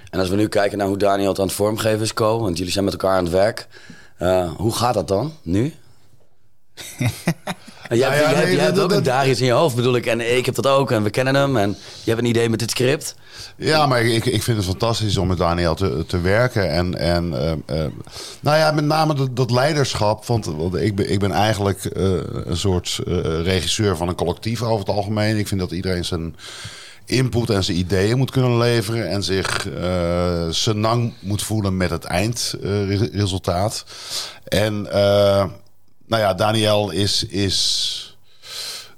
En 0.10 0.20
als 0.20 0.30
we 0.30 0.36
nu 0.36 0.48
kijken 0.48 0.78
naar 0.78 0.88
hoe 0.88 0.98
Daniel 0.98 1.30
het 1.30 1.40
aan 1.40 1.46
het 1.46 1.56
vormgeven 1.56 2.02
is, 2.02 2.14
Co, 2.14 2.40
want 2.40 2.58
jullie 2.58 2.72
zijn 2.74 2.86
met 2.86 2.94
elkaar 2.94 3.18
aan 3.18 3.24
het 3.24 3.34
werk. 3.34 3.68
eh, 4.18 4.52
hoe 4.52 4.76
gaat 4.76 4.94
dat 4.94 5.08
dan 5.08 5.32
nu? 5.42 5.74
En 7.88 7.98
jij, 7.98 8.10
Nou 8.10 8.22
ja, 8.22 8.32
jij- 8.32 8.44
nee, 8.44 8.56
jij 8.56 8.64
hebt 8.64 8.76
dat- 8.76 8.84
ook 8.84 8.92
een 8.92 9.04
in 9.40 9.46
je 9.46 9.52
hoofd, 9.52 9.76
bedoel 9.76 9.96
ik. 9.96 10.06
En 10.06 10.38
ik 10.38 10.46
heb 10.46 10.56
dat 10.56 10.68
ook 10.68 10.92
en 10.92 11.04
we 11.04 11.10
kennen 11.10 11.36
hem. 11.36 11.58
En 11.58 11.70
je 12.04 12.10
hebt 12.10 12.20
een 12.22 12.30
idee 12.30 12.50
met 12.50 12.60
dit 12.60 12.70
script. 12.72 13.16
Ja, 13.56 13.86
maar 13.86 14.02
ik, 14.02 14.26
ik 14.26 14.44
vind 14.44 14.58
het 14.58 14.66
fantastisch 14.66 15.18
om 15.18 15.28
met 15.28 15.38
Daniel 15.38 15.76
te, 15.76 16.04
te 16.08 16.22
werken. 16.22 16.70
En, 16.72 16.96
en 16.98 17.34
eh, 17.34 17.52
eh, 17.52 17.92
nou 18.40 18.58
ja, 18.58 18.72
met 18.72 18.86
name 18.86 19.14
dat, 19.14 19.36
dat 19.36 19.52
leiderschap. 19.52 20.26
Want, 20.26 20.46
want 20.46 20.76
ik, 20.76 20.96
ben, 20.96 21.12
ik 21.12 21.20
ben 21.20 21.32
eigenlijk 21.32 21.86
eh, 21.86 22.04
een 22.46 22.58
soort 22.58 23.00
regisseur 23.44 23.98
van 23.98 24.08
een 24.08 24.16
collectief 24.16 24.62
over 24.62 24.80
het 24.80 24.96
algemeen. 24.96 25.38
Ik 25.38 25.48
vind 25.48 25.60
dat 25.60 25.72
iedereen 25.72 26.06
zijn 26.06 26.36
input 27.06 27.50
en 27.50 27.64
zijn 27.64 27.78
ideeën 27.78 28.18
moet 28.18 28.32
kunnen 28.32 28.58
leveren. 28.58 29.10
En 29.10 29.24
zich 29.24 29.70
eh 29.70 30.46
senang 30.50 31.14
moet 31.20 31.44
voelen 31.44 31.78
met 31.78 31.90
het 31.90 32.04
eindresultaat. 32.04 33.86
en 34.44 34.92
eh, 34.92 35.46
nou 36.08 36.22
ja, 36.22 36.34
Daniel 36.34 36.90
is... 36.90 37.24
is 37.24 38.02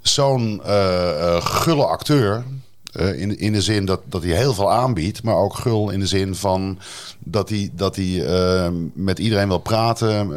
zo'n 0.02 0.62
eh, 0.64 1.36
eh, 1.36 1.46
gulle 1.46 1.86
acteur. 1.86 2.44
eh, 2.92 3.22
in, 3.22 3.38
in 3.38 3.54
de 3.54 3.62
zin 3.62 3.86
dat, 3.86 4.02
dat 4.06 4.24
hij 4.24 4.32
heel 4.32 4.54
veel 4.54 4.72
aanbiedt. 4.72 5.24
Maar 5.24 5.36
ook 5.36 5.56
gul 5.56 5.90
in 5.90 6.00
de 6.00 6.08
zin 6.08 6.36
van 6.36 6.80
dat 7.20 7.50
hij, 7.50 7.70
dat 7.74 7.96
hij 7.96 8.24
met 8.94 9.20
iedereen 9.20 9.48
wil 9.48 9.60
praten. 9.60 10.30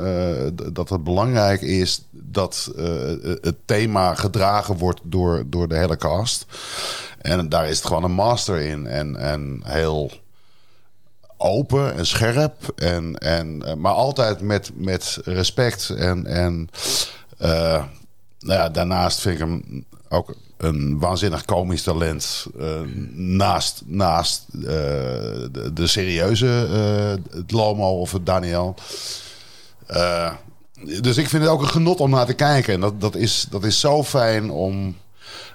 dat 0.75 0.89
het 0.89 1.05
belangrijk 1.05 1.61
is 1.61 2.05
dat 2.11 2.73
het 3.41 3.57
thema 3.65 4.15
gedragen 4.15 4.77
wordt 4.77 5.01
door, 5.03 5.45
door 5.47 5.69
de 5.69 5.77
hele 5.77 5.97
cast. 5.97 6.47
En 7.19 7.49
daar 7.49 7.69
is 7.69 7.77
het 7.77 7.87
gewoon 7.87 8.05
een 8.05 8.13
master 8.13 8.61
in. 8.61 8.87
En, 8.87 9.17
en 9.17 9.61
heel 9.65 10.11
open 11.43 11.95
en 11.95 12.07
scherp. 12.07 12.73
En, 12.77 13.19
en, 13.19 13.63
eh, 13.63 13.75
maar 13.75 13.93
altijd 13.93 14.41
met, 14.41 14.71
met 14.75 15.19
respect. 15.25 15.91
En, 15.91 16.27
en 16.27 16.69
eh, 17.39 17.85
nou 18.39 18.59
ja, 18.59 18.69
daarnaast 18.69 19.21
vind 19.21 19.35
ik 19.35 19.41
hem 19.41 19.85
ook 20.09 20.35
een 20.57 20.99
waanzinnig 20.99 21.45
komisch 21.45 21.83
talent. 21.83 22.47
eh, 22.59 22.81
naast 23.15 23.83
naast 23.87 24.45
de, 25.75 25.87
serieuze 25.87 26.47
het 27.31 27.51
Lomo 27.51 28.01
of 28.01 28.13
het 28.13 28.27
Daniel. 28.27 28.75
Dus 31.01 31.17
ik 31.17 31.29
vind 31.29 31.43
het 31.43 31.53
ook 31.53 31.63
een 31.63 31.69
genot 31.69 32.01
om 32.01 32.11
naar 32.11 32.27
te 32.27 32.33
kijken. 32.33 32.75
En 32.75 32.81
dat, 32.81 33.01
dat, 33.01 33.15
is, 33.15 33.47
dat 33.51 33.65
is 33.65 33.81
zo 33.81 34.05
fijn 34.05 34.51
om, 34.51 34.97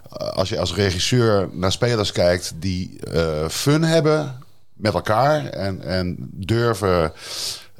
als 0.09 0.49
je 0.49 0.59
als 0.59 0.73
regisseur 0.73 1.49
naar 1.51 1.71
spelers 1.71 2.11
kijkt 2.11 2.53
die 2.59 2.99
fun 3.49 3.83
hebben 3.83 4.45
met 4.77 4.93
elkaar 4.93 5.45
en, 5.45 5.81
en 5.81 6.15
durven 6.33 7.13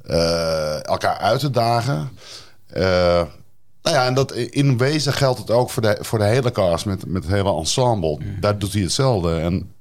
eh, 0.08 0.86
elkaar 0.86 1.18
uit 1.18 1.40
te 1.40 1.50
dagen. 1.50 2.10
Eh, 2.68 3.24
nou 3.82 3.96
ja, 3.96 4.06
en 4.06 4.14
dat 4.14 4.34
in 4.34 4.78
wezen 4.78 5.14
geldt 5.14 5.40
het 5.40 5.52
ook 5.52 5.70
voor 5.70 5.82
de, 5.82 5.98
voor 6.02 6.20
de 6.20 6.26
hele 6.26 6.52
cast 6.52 6.86
met, 6.86 7.06
met 7.06 7.24
het 7.24 7.32
hele 7.32 7.54
ensemble. 7.54 8.20
Daar 8.40 8.58
doet 8.58 8.74
hij 8.74 8.82
hetzelfde. 8.82 9.40
En 9.40 9.72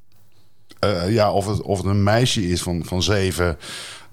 eh, 0.79 1.13
ja, 1.13 1.33
of 1.33 1.47
het, 1.47 1.63
of 1.63 1.79
het 1.79 1.87
een 1.87 2.03
meisje 2.03 2.49
is 2.49 2.63
van, 2.63 2.85
van 2.85 3.03
zeven 3.03 3.59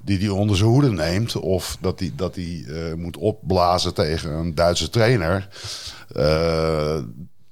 die 0.01 0.17
die 0.17 0.33
onder 0.33 0.57
zijn 0.57 0.69
hoede 0.69 0.91
neemt, 0.91 1.35
of 1.35 1.77
dat 1.81 1.99
hij 1.99 2.11
dat 2.15 2.33
die, 2.33 2.65
moet 2.95 3.17
opblazen 3.17 3.93
tegen 3.93 4.31
een 4.31 4.55
Duitse 4.55 4.89
trainer. 4.89 5.47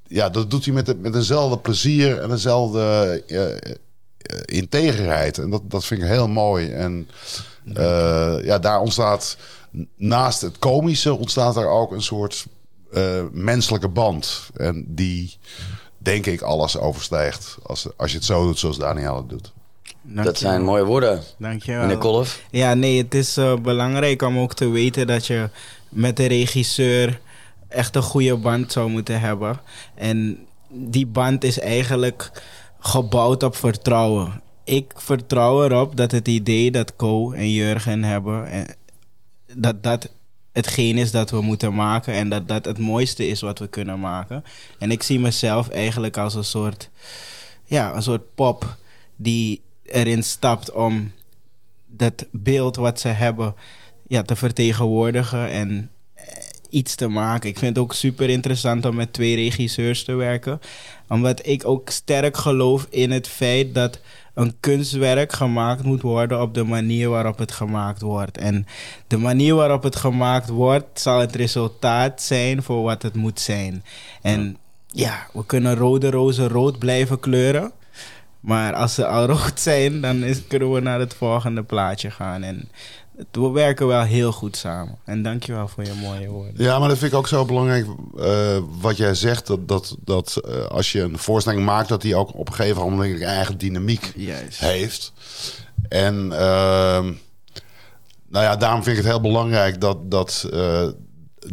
Ja, 0.08 0.30
dat 0.30 0.50
doet 0.50 0.66
hij 0.66 0.74
met, 0.74 1.02
met 1.02 1.14
dezelfde 1.14 1.58
plezier 1.58 2.20
en 2.20 2.30
dezelfde 2.30 3.24
integerheid. 4.46 5.38
En 5.38 5.50
dat, 5.50 5.62
dat 5.64 5.86
vind 5.86 6.02
ik 6.02 6.08
heel 6.08 6.28
mooi. 6.28 6.72
En 6.72 7.10
eh, 7.74 8.36
ja, 8.44 8.60
daar 8.60 8.80
ontstaat 8.80 9.38
naast 9.96 10.42
het 10.42 10.60
komische 10.60 11.14
ontstaat 11.14 11.58
er 11.58 11.68
ook 11.68 11.92
een 11.92 12.02
soort 12.02 12.46
eh, 12.92 13.24
menselijke 13.32 13.88
band. 13.88 14.50
En 14.56 14.86
die, 14.88 15.38
denk 15.98 16.26
ik, 16.26 16.42
alles 16.42 16.78
overstijgt. 16.78 17.58
Als, 17.64 17.88
als 17.98 18.12
je 18.12 18.18
het 18.18 18.26
zo 18.26 18.46
doet 18.46 18.60
zoals 18.60 18.78
Daniel 18.78 19.16
het 19.16 19.30
doet. 19.30 19.52
Dat 20.02 20.38
zijn 20.38 20.64
mooie 20.64 20.84
woorden, 20.84 21.24
Dankjewel. 21.38 21.82
meneer 21.82 21.98
Kolf. 21.98 22.42
Ja, 22.52 22.74
nee, 22.74 22.98
het 23.04 23.14
is 23.14 23.38
eh, 23.38 23.56
belangrijk 23.56 24.22
om 24.22 24.40
ook 24.40 24.54
te 24.54 24.70
weten 24.70 25.08
dat 25.08 25.28
je 25.28 25.50
met 25.90 26.18
de 26.18 26.26
regisseur 26.26 27.20
echt 27.68 27.96
een 27.96 28.02
goede 28.02 28.38
band 28.38 28.72
zou 28.72 28.90
moeten 28.90 29.20
hebben. 29.20 29.60
En 29.96 30.38
die 30.70 31.06
band 31.06 31.44
is 31.44 31.60
eigenlijk 31.60 32.32
gebouwd 32.82 33.44
op 33.44 33.56
vertrouwen. 33.56 34.42
Ik 34.64 34.94
vertrouw 34.96 35.64
erop 35.64 35.96
dat 35.96 36.12
het 36.12 36.28
idee 36.28 36.72
dat 36.72 36.96
Co 36.96 37.32
en 37.32 37.52
Jurgen 37.52 38.04
hebben, 38.04 38.48
eh, 38.48 38.62
dat 39.56 39.84
dat 39.84 40.10
hetgeen 40.52 40.98
is 40.98 41.12
dat 41.12 41.30
we 41.30 41.42
moeten 41.42 41.74
maken 41.74 42.14
en 42.14 42.30
dat 42.30 42.48
dat 42.48 42.66
het 42.66 42.78
mooiste 42.78 43.28
is 43.28 43.42
wat 43.42 43.60
we 43.60 43.68
kunnen 43.68 44.00
maken. 44.00 44.44
En 44.80 44.92
ik 44.92 45.04
zie 45.04 45.20
mezelf 45.20 45.70
eigenlijk 45.70 46.18
als 46.18 46.36
een 46.36 46.44
soort, 46.44 46.90
ja, 47.66 47.96
een 47.96 48.04
soort 48.04 48.36
pop 48.36 48.78
die 49.16 49.62
erin 49.84 50.24
stapt 50.24 50.72
om 50.72 51.12
dat 51.88 52.26
beeld 52.32 52.76
wat 52.76 53.00
ze 53.00 53.08
hebben 53.08 53.56
ja, 54.08 54.22
te 54.22 54.36
vertegenwoordigen 54.36 55.50
en 55.50 55.91
iets 56.72 56.96
te 56.96 57.08
maken. 57.08 57.50
Ik 57.50 57.58
vind 57.58 57.76
het 57.76 57.84
ook 57.84 57.94
super 57.94 58.30
interessant 58.30 58.86
om 58.86 58.96
met 58.96 59.14
twee 59.14 59.36
regisseurs 59.36 60.04
te 60.04 60.14
werken. 60.14 60.62
Omdat 61.08 61.46
ik 61.46 61.68
ook 61.68 61.90
sterk 61.90 62.38
geloof 62.38 62.88
in 62.90 63.12
het 63.12 63.28
feit 63.28 63.74
dat 63.76 64.00
een 64.34 64.56
kunstwerk 64.60 65.34
gemaakt 65.34 65.84
moet 65.84 66.02
worden 66.02 66.42
op 66.42 66.54
de 66.54 66.64
manier 66.64 67.10
waarop 67.10 67.38
het 67.38 67.52
gemaakt 67.52 68.02
wordt. 68.02 68.38
En 68.38 68.66
de 69.08 69.18
manier 69.18 69.56
waarop 69.56 69.84
het 69.84 69.96
gemaakt 69.96 70.50
wordt, 70.50 71.00
zal 71.00 71.20
het 71.20 71.36
resultaat 71.36 72.22
zijn 72.22 72.64
voor 72.64 72.84
wat 72.84 73.02
het 73.02 73.16
moet 73.16 73.40
zijn. 73.40 73.84
En 74.22 74.58
ja, 74.88 75.28
we 75.34 75.46
kunnen 75.46 75.76
rode 75.76 76.10
rozen 76.10 76.48
rood 76.48 76.80
blijven 76.80 77.20
kleuren. 77.20 77.72
Maar 78.40 78.74
als 78.74 78.94
ze 78.94 79.06
al 79.06 79.26
rood 79.26 79.60
zijn, 79.60 80.02
dan 80.02 80.24
is, 80.24 80.48
kunnen 80.48 80.72
we 80.72 80.80
naar 80.80 81.00
het 81.00 81.14
volgende 81.14 81.64
plaatje 81.64 82.12
gaan. 82.12 82.44
En 82.44 82.70
we 83.32 83.50
werken 83.50 83.88
wel 83.88 84.02
heel 84.02 84.32
goed 84.32 84.58
samen. 84.58 84.98
En 85.04 85.22
dankjewel 85.24 85.68
voor 85.68 85.84
je 85.84 85.94
mooie 86.02 86.30
woorden. 86.30 86.54
Ja, 86.64 86.80
maar 86.80 86.88
dat 86.90 86.98
vind 86.98 87.12
ik 87.12 87.18
ook 87.18 87.28
zo 87.28 87.46
belangrijk 87.46 87.86
eh, 88.20 88.58
wat 88.80 88.98
jij 88.98 89.16
zegt. 89.16 89.48
Dat, 89.48 89.68
dat, 89.68 89.96
dat 90.00 90.42
eh, 90.46 90.66
als 90.66 90.92
je 90.92 91.02
een 91.02 91.18
voorstelling 91.18 91.66
maakt, 91.66 91.90
dat 91.90 92.02
die 92.02 92.16
ook 92.16 92.36
op 92.36 92.48
een 92.48 92.54
gegeven 92.54 92.82
moment 92.82 93.22
een 93.22 93.28
eigen 93.28 93.58
dynamiek 93.58 94.12
Juist. 94.16 94.60
heeft. 94.60 95.14
En 95.90 96.16
ehm, 96.32 97.14
nou 98.28 98.46
ja, 98.46 98.56
daarom 98.56 98.84
vind 98.84 98.98
ik 98.98 99.04
het 99.04 99.12
heel 99.12 99.22
belangrijk 99.22 99.82
dat, 99.82 100.12
dat 100.12 100.48
eh, 100.54 100.88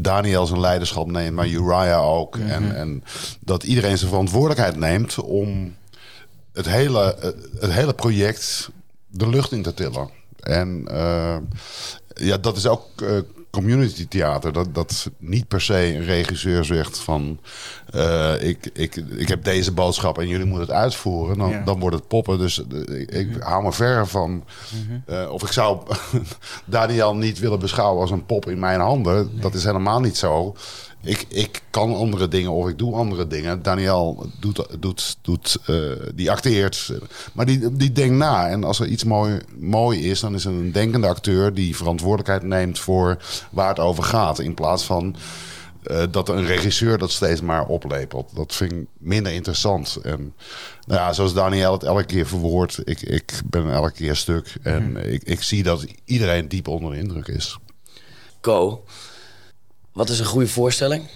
Daniel 0.00 0.46
zijn 0.46 0.60
leiderschap 0.60 1.10
neemt, 1.10 1.34
maar 1.34 1.48
Uriah 1.48 2.04
ook. 2.04 2.37
en, 2.37 2.76
en 2.76 3.04
dat 3.40 3.62
iedereen 3.62 3.98
zijn 3.98 4.10
verantwoordelijkheid 4.10 4.76
neemt 4.76 5.18
om 5.18 5.76
het 6.52 6.68
hele, 6.68 7.34
het 7.58 7.72
hele 7.72 7.94
project 7.94 8.70
de 9.06 9.28
lucht 9.28 9.52
in 9.52 9.62
te 9.62 9.75
tillen. 9.75 10.17
En 10.40 10.85
eh, 10.90 11.37
ja, 12.14 12.37
dat 12.38 12.57
is 12.57 12.66
ook 12.66 12.87
eh, 13.02 13.09
community 13.50 14.09
theater. 14.09 14.52
Dat, 14.52 14.75
dat 14.75 15.11
niet 15.18 15.49
per 15.49 15.61
se 15.61 15.95
een 15.95 16.04
regisseur 16.04 16.64
zegt 16.64 16.99
van... 16.99 17.38
eh, 17.90 18.35
ik, 18.42 18.71
ik, 18.73 18.97
ik 18.97 19.28
heb 19.28 19.45
deze 19.45 19.73
boodschap 19.73 20.18
en 20.18 20.28
jullie 20.28 20.47
moeten 20.47 20.66
het 20.66 20.76
uitvoeren. 20.76 21.38
Dan, 21.38 21.50
Ja. 21.50 21.64
dan 21.64 21.80
wordt 21.80 21.97
het 21.97 22.09
poppen. 22.09 22.38
Dus 22.38 22.59
ik, 22.87 23.11
ik 23.11 23.28
hou 23.42 23.62
me 23.62 23.73
ver 23.73 24.07
van... 24.07 24.45
eh, 25.07 25.30
of 25.30 25.42
ik 25.42 25.52
zou 25.52 25.80
Daniel 26.64 27.16
niet 27.16 27.38
willen 27.38 27.59
beschouwen 27.59 28.00
als 28.00 28.11
een 28.11 28.26
pop 28.26 28.49
in 28.49 28.59
mijn 28.59 28.80
handen. 28.80 29.40
Dat 29.40 29.54
is 29.54 29.64
helemaal 29.64 30.00
niet 30.00 30.16
zo. 30.16 30.54
Ik, 31.02 31.25
ik 31.28 31.62
kan 31.71 31.95
andere 31.95 32.28
dingen 32.28 32.50
of 32.50 32.69
ik 32.69 32.78
doe 32.78 32.95
andere 32.95 33.26
dingen. 33.26 33.62
Daniel 33.62 34.26
doet, 34.40 34.67
doet, 34.81 35.19
doet 35.23 35.59
eh, 35.67 35.76
die 36.14 36.31
acteert, 36.31 36.93
maar 37.33 37.47
die, 37.47 37.76
die 37.76 37.93
denkt 37.93 38.17
na. 38.17 38.49
En 38.49 38.64
als 38.64 38.81
er 38.81 38.87
iets 38.87 39.05
mooi, 39.05 39.40
mooi 39.59 40.11
is, 40.11 40.21
dan 40.21 40.35
is 40.35 40.45
het 40.45 40.55
een 40.55 40.73
denkende 40.73 41.07
acteur 41.07 41.55
die 41.55 41.76
verantwoordelijkheid 41.76 42.43
neemt 42.43 42.78
voor 42.78 43.19
waar 43.50 43.69
het 43.69 43.78
over 43.78 44.02
gaat. 44.02 44.38
In 44.38 44.55
plaats 44.55 44.85
van 44.85 45.17
eh, 45.83 46.02
dat 46.11 46.28
een 46.28 46.47
regisseur 46.47 46.99
dat 46.99 47.11
steeds 47.11 47.40
maar 47.40 47.67
oplepelt. 47.67 48.35
Dat 48.35 48.55
vind 48.55 48.73
ik 48.73 48.87
minder 48.99 49.33
interessant. 49.33 49.99
En 50.02 50.35
nou 50.87 51.00
ja, 51.00 51.12
zoals 51.12 51.35
Daniel 51.35 51.73
het 51.73 51.83
elke 51.83 52.05
keer 52.05 52.26
verwoordt, 52.26 52.81
ik, 52.85 53.00
ik 53.00 53.40
ben 53.45 53.73
elke 53.73 53.93
keer 53.93 54.17
stuk. 54.17 54.55
En 54.62 55.12
ik, 55.12 55.23
ik 55.23 55.43
zie 55.43 55.62
dat 55.62 55.87
iedereen 56.05 56.49
diep 56.49 56.69
onder 56.69 56.93
de 56.93 56.99
indruk 56.99 57.28
is. 57.28 57.59
Co, 58.40 58.85
wat 59.99 60.09
is 60.09 60.19
een 60.19 60.25
goede 60.25 60.49
voorstelling? 60.49 61.09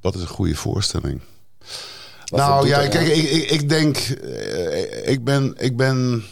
Wat 0.00 0.14
is 0.14 0.20
een 0.20 0.26
goede 0.26 0.54
voorstelling? 0.54 1.20
Wat 2.24 2.40
nou 2.40 2.66
ja, 2.66 2.88
kijk, 2.88 3.08
ik, 3.08 3.30
ik, 3.30 3.50
ik 3.50 3.68
denk, 3.68 3.96
eh, 3.96 5.08
ik 5.08 5.24
ben, 5.24 5.54
ik 5.58 5.76
ben 5.76 6.24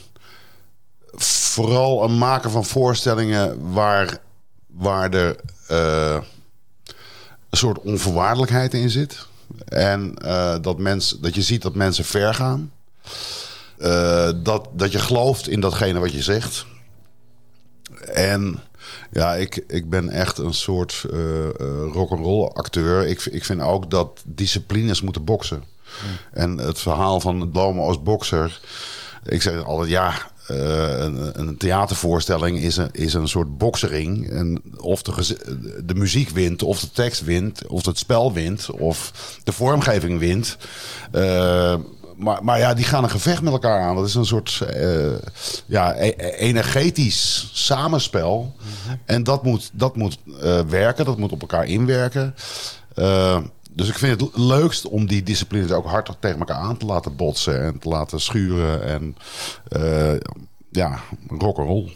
vooral 1.15 2.05
een 2.05 2.19
maker 2.19 2.51
van 2.51 2.65
voorstellingen 2.65 3.73
waar, 3.73 4.21
waar 4.67 5.11
er 5.11 5.37
eh, 5.67 6.23
een 7.51 7.59
soort 7.59 7.79
onvoorwaardelijkheid 7.79 8.75
in 8.75 8.91
zit. 8.91 9.27
En 9.65 10.15
eh, 10.19 10.57
dat, 10.61 10.79
mens, 10.79 11.17
dat 11.21 11.35
je 11.35 11.43
ziet 11.43 11.63
dat 11.63 11.75
mensen 11.75 12.05
ver 12.05 12.35
gaan. 12.35 12.73
Dat, 14.43 14.69
dat 14.73 14.93
je 14.93 14.99
gelooft 14.99 15.49
in 15.49 15.61
datgene 15.61 15.99
wat 15.99 16.13
je 16.13 16.23
zegt. 16.23 16.67
En 18.13 18.68
ja, 19.11 19.35
ik, 19.35 19.65
ik 19.67 19.89
ben 19.89 20.09
echt 20.09 20.39
een 20.39 20.55
soort 20.55 21.05
eh 21.11 21.39
eh, 21.49 21.93
rock'n'roll 21.93 22.51
acteur. 22.53 23.07
Ik, 23.07 23.25
ik 23.25 23.45
vind 23.45 23.61
ook 23.61 23.91
dat 23.91 24.23
disciplines 24.25 25.03
moeten 25.03 25.25
boksen. 25.25 25.63
En 26.33 26.59
het 26.59 26.79
verhaal 26.79 27.21
van 27.21 27.51
Lomo 27.53 27.83
als 27.83 28.03
bokser. 28.03 28.61
Ik 29.25 29.43
zeg 29.43 29.65
altijd 29.65 29.91
ja. 29.91 30.15
eh, 30.47 30.99
een, 30.99 31.41
een 31.41 31.57
theatervoorstelling 31.57 32.59
is 32.59 32.77
een, 32.77 32.89
is 32.93 33.15
een 33.15 33.29
soort 33.29 33.59
boksering. 33.59 34.31
En 34.31 34.63
of 34.77 35.03
de, 35.03 35.95
muziek 35.95 36.29
wint, 36.29 36.63
of 36.63 36.81
de 36.81 36.91
tekst 36.91 37.25
wint, 37.25 37.67
of 37.67 37.87
het 37.87 37.99
spel 37.99 38.33
wint, 38.33 38.71
of 38.71 39.13
de 39.45 39.53
vormgeving 39.53 40.19
wint. 40.19 40.57
Maar, 42.19 42.45
maar 42.45 42.59
ja, 42.59 42.75
die 42.75 42.85
gaan 42.85 43.05
een 43.05 43.11
gevecht 43.11 43.43
met 43.43 43.53
elkaar 43.53 43.81
aan. 43.81 43.97
Dat 43.97 44.07
is 44.07 44.15
een 44.15 44.25
soort 44.27 44.61
eh, 44.61 45.13
ja, 45.67 45.95
e- 45.97 46.15
e- 46.17 46.31
energetisch 46.31 47.51
samenspel. 47.53 48.55
En 49.05 49.23
dat 49.23 49.43
moet, 49.43 49.71
dat 49.73 49.97
moet 49.97 50.19
eh, 50.41 50.61
werken, 50.61 51.05
dat 51.05 51.19
moet 51.19 51.33
op 51.33 51.41
elkaar 51.41 51.67
inwerken. 51.67 52.35
Eh, 52.95 53.39
dus 53.71 53.89
ik 53.89 53.99
vind 53.99 54.21
het 54.21 54.37
leukst 54.37 54.87
om 54.87 55.07
die 55.07 55.23
disciplines 55.23 55.71
ook 55.71 55.87
hard 55.87 56.11
tegen 56.21 56.39
elkaar 56.39 56.57
aan 56.57 56.77
te 56.77 56.87
laten 56.87 57.17
botsen 57.17 57.63
en 57.63 57.79
te 57.79 57.89
laten 57.89 58.21
schuren. 58.21 58.83
En 58.85 59.17
eh, 59.69 60.21
ja, 60.71 60.99
rock'n'roll. 61.29 61.93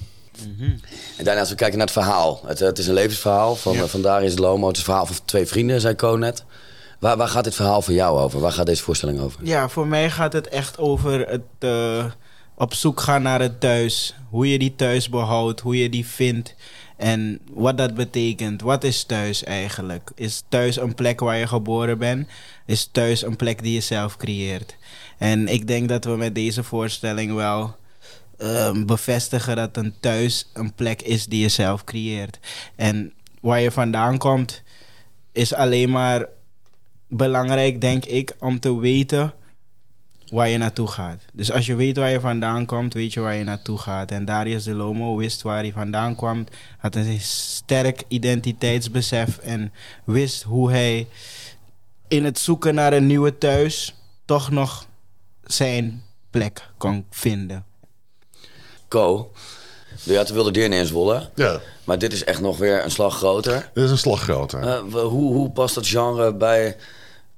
En 1.18 1.24
daarna 1.24 1.40
als 1.40 1.48
we 1.50 1.54
kijken 1.54 1.78
naar 1.78 1.86
het 1.86 1.96
verhaal. 1.96 2.40
Het, 2.46 2.58
het 2.58 2.78
is 2.78 2.86
een 2.86 2.94
levensverhaal 2.94 3.56
van, 3.56 3.72
Ja. 3.72 3.86
van 3.86 4.02
Darius 4.02 4.38
Lomo. 4.38 4.66
Het 4.66 4.72
is 4.76 4.78
een 4.82 4.88
verhaal 4.88 5.06
van 5.06 5.16
twee 5.24 5.46
vrienden, 5.46 5.80
zei 5.80 5.94
Ko 5.94 6.16
net. 6.16 6.44
Waar, 7.02 7.16
waar 7.16 7.28
gaat 7.28 7.44
dit 7.44 7.54
verhaal 7.54 7.82
voor 7.82 7.94
jou 7.94 8.18
over? 8.18 8.40
Waar 8.40 8.52
gaat 8.52 8.66
deze 8.66 8.82
voorstelling 8.82 9.20
over? 9.20 9.40
Ja, 9.44 9.68
voor 9.68 9.86
mij 9.86 10.10
gaat 10.10 10.32
het 10.32 10.48
echt 10.48 10.78
over 10.78 11.28
het 11.28 11.42
eh, 11.58 12.04
op 12.54 12.74
zoek 12.74 13.00
gaan 13.00 13.22
naar 13.22 13.40
het 13.40 13.60
thuis. 13.60 14.14
Hoe 14.30 14.48
je 14.48 14.58
die 14.58 14.74
thuis 14.76 15.08
behoudt, 15.08 15.60
hoe 15.60 15.76
je 15.76 15.88
die 15.88 16.06
vindt. 16.06 16.54
En 16.96 17.40
wat 17.52 17.78
dat 17.78 17.94
betekent. 17.94 18.60
Wat 18.60 18.84
is 18.84 19.04
thuis 19.04 19.44
eigenlijk? 19.44 20.10
Is 20.14 20.42
thuis 20.48 20.76
een 20.76 20.94
plek 20.94 21.20
waar 21.20 21.36
je 21.36 21.46
geboren 21.46 21.98
bent? 21.98 22.28
Is 22.66 22.88
thuis 22.92 23.22
een 23.22 23.36
plek 23.36 23.62
die 23.62 23.72
je 23.72 23.80
zelf 23.80 24.16
creëert? 24.16 24.76
En 25.18 25.48
ik 25.48 25.66
denk 25.66 25.88
dat 25.88 26.04
we 26.04 26.16
met 26.16 26.34
deze 26.34 26.62
voorstelling 26.62 27.34
wel 27.34 27.76
ehm, 28.38 28.84
bevestigen 28.84 29.56
dat 29.56 29.76
een 29.76 29.94
thuis 30.00 30.50
een 30.52 30.74
plek 30.74 31.02
is 31.02 31.26
die 31.26 31.40
je 31.40 31.48
zelf 31.48 31.84
creëert. 31.84 32.38
En 32.76 33.12
waar 33.40 33.60
je 33.60 33.70
vandaan 33.70 34.18
komt, 34.18 34.62
is 35.32 35.54
alleen 35.54 35.90
maar 35.90 36.26
belangrijk, 37.16 37.80
denk 37.80 38.04
ik, 38.04 38.34
om 38.38 38.60
te 38.60 38.78
weten 38.78 39.34
waar 40.30 40.48
je 40.48 40.58
naartoe 40.58 40.86
gaat. 40.88 41.22
Dus 41.32 41.52
als 41.52 41.66
je 41.66 41.74
weet 41.74 41.96
waar 41.96 42.10
je 42.10 42.20
vandaan 42.20 42.66
komt, 42.66 42.94
weet 42.94 43.12
je 43.12 43.20
waar 43.20 43.34
je 43.34 43.44
naartoe 43.44 43.78
gaat. 43.78 44.10
En 44.10 44.24
Darius 44.24 44.64
de 44.64 44.74
Lomo 44.74 45.16
wist 45.16 45.42
waar 45.42 45.58
hij 45.58 45.72
vandaan 45.72 46.16
kwam, 46.16 46.46
had 46.78 46.94
een 46.94 47.20
sterk 47.20 48.02
identiteitsbesef 48.08 49.38
en 49.38 49.72
wist 50.04 50.42
hoe 50.42 50.70
hij 50.70 51.06
in 52.08 52.24
het 52.24 52.38
zoeken 52.38 52.74
naar 52.74 52.92
een 52.92 53.06
nieuwe 53.06 53.38
thuis 53.38 53.94
toch 54.24 54.50
nog 54.50 54.86
zijn 55.44 56.02
plek 56.30 56.68
kon 56.78 57.06
vinden. 57.10 57.64
Ko, 58.88 59.32
je 60.02 60.16
had 60.16 60.26
de 60.26 60.34
wilde 60.34 60.50
deer 60.50 60.72
in 60.72 60.86
Zwolle. 60.86 61.30
Ja, 61.34 61.60
Maar 61.84 61.98
dit 61.98 62.12
is 62.12 62.24
echt 62.24 62.40
nog 62.40 62.58
weer 62.58 62.84
een 62.84 62.90
slag 62.90 63.16
groter. 63.16 63.70
dit 63.74 63.84
is 63.84 63.90
een 63.90 63.98
slag 63.98 64.20
groter. 64.22 64.60
Eh, 64.62 64.80
hoe, 65.04 65.32
hoe 65.34 65.50
past 65.50 65.74
dat 65.74 65.86
genre 65.86 66.34
bij 66.34 66.76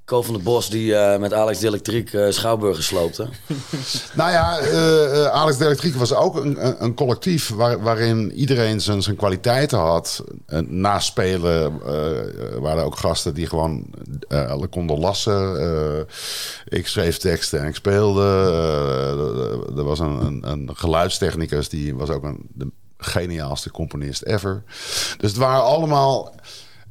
Ko 0.05 0.21
van 0.21 0.33
der 0.33 0.43
Bos... 0.43 0.69
die 0.69 0.95
eh, 0.95 1.19
met 1.19 1.33
Alex 1.33 1.59
de 1.59 1.67
Elektriek 1.67 2.13
eh 2.13 2.29
Schouwburg 2.29 2.83
sloopte? 2.83 3.27
Nou 4.13 4.31
ja, 4.31 4.57
eh, 4.57 5.25
Alex 5.25 5.57
de 5.57 5.65
Elektriek 5.65 5.95
was 5.95 6.13
ook 6.13 6.35
een, 6.35 6.83
een, 6.83 6.93
collectief 6.93 7.49
waar, 7.49 7.81
waarin 7.81 8.31
iedereen 8.31 8.81
zijn, 8.81 9.01
zijn 9.01 9.15
kwaliteiten 9.15 9.79
had. 9.79 10.23
Naast 10.67 11.07
spelen 11.07 11.79
waren 12.61 12.79
er 12.79 12.85
ook 12.85 12.97
gasten 12.97 13.33
die 13.33 13.47
gewoon 13.47 13.85
konden 14.69 14.99
lassen. 14.99 16.07
Ik 16.65 16.87
schreef 16.87 17.17
teksten 17.17 17.59
en 17.59 17.67
ik 17.67 17.75
speelde. 17.75 18.23
Er 19.77 19.83
was 19.83 19.99
een, 19.99 20.25
een, 20.25 20.49
een 20.51 20.69
geluidstechnicus 20.73 21.69
die 21.69 21.95
was 21.95 22.09
ook 22.09 22.23
een, 22.23 22.49
de 22.53 22.71
geniaalste 22.97 23.71
componist 23.71 24.21
ever. 24.21 24.63
Dus 25.17 25.29
het 25.29 25.39
waren 25.39 25.63
allemaal... 25.63 26.35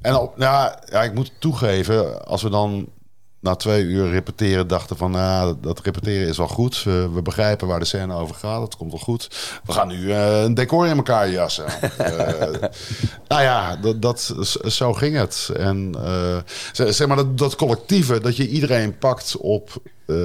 En 0.00 0.16
op, 0.16 0.34
ja, 0.36 0.82
ja, 0.90 1.02
ik 1.02 1.14
moet 1.14 1.32
toegeven, 1.38 2.26
als 2.26 2.42
we 2.42 2.50
dan 2.50 2.88
na 3.44 3.54
twee 3.54 3.82
uur 3.82 4.10
repeteren 4.10 4.66
dachten 4.66 4.96
van... 4.96 5.10
nou, 5.10 5.56
dat 5.60 5.80
repeteren 5.80 6.28
is 6.28 6.36
wel 6.36 6.48
goed. 6.48 6.82
We, 6.82 7.10
we 7.14 7.22
begrijpen 7.22 7.66
waar 7.66 7.78
de 7.78 7.84
scène 7.84 8.14
over 8.14 8.34
gaat. 8.34 8.62
Het 8.62 8.76
komt 8.76 8.90
wel 8.90 9.00
goed. 9.00 9.28
We 9.64 9.72
gaan 9.72 9.88
nu 9.88 10.12
eh, 10.12 10.42
een 10.42 10.54
decor 10.54 10.86
in 10.86 10.96
elkaar 10.96 11.30
jassen. 11.30 11.64
Eh, 12.04 12.70
nou 13.28 13.42
ja, 13.42 13.76
dat, 13.76 14.02
dat, 14.02 14.34
zo 14.66 14.92
ging 14.92 15.16
het. 15.16 15.50
En 15.56 15.94
eh, 16.04 16.36
zeg 16.72 17.06
maar 17.06 17.16
dat, 17.16 17.38
dat 17.38 17.56
collectieve, 17.56 18.20
dat 18.20 18.36
je 18.36 18.48
iedereen 18.48 18.98
pakt 18.98 19.36
op 19.36 19.70
eh, 20.06 20.16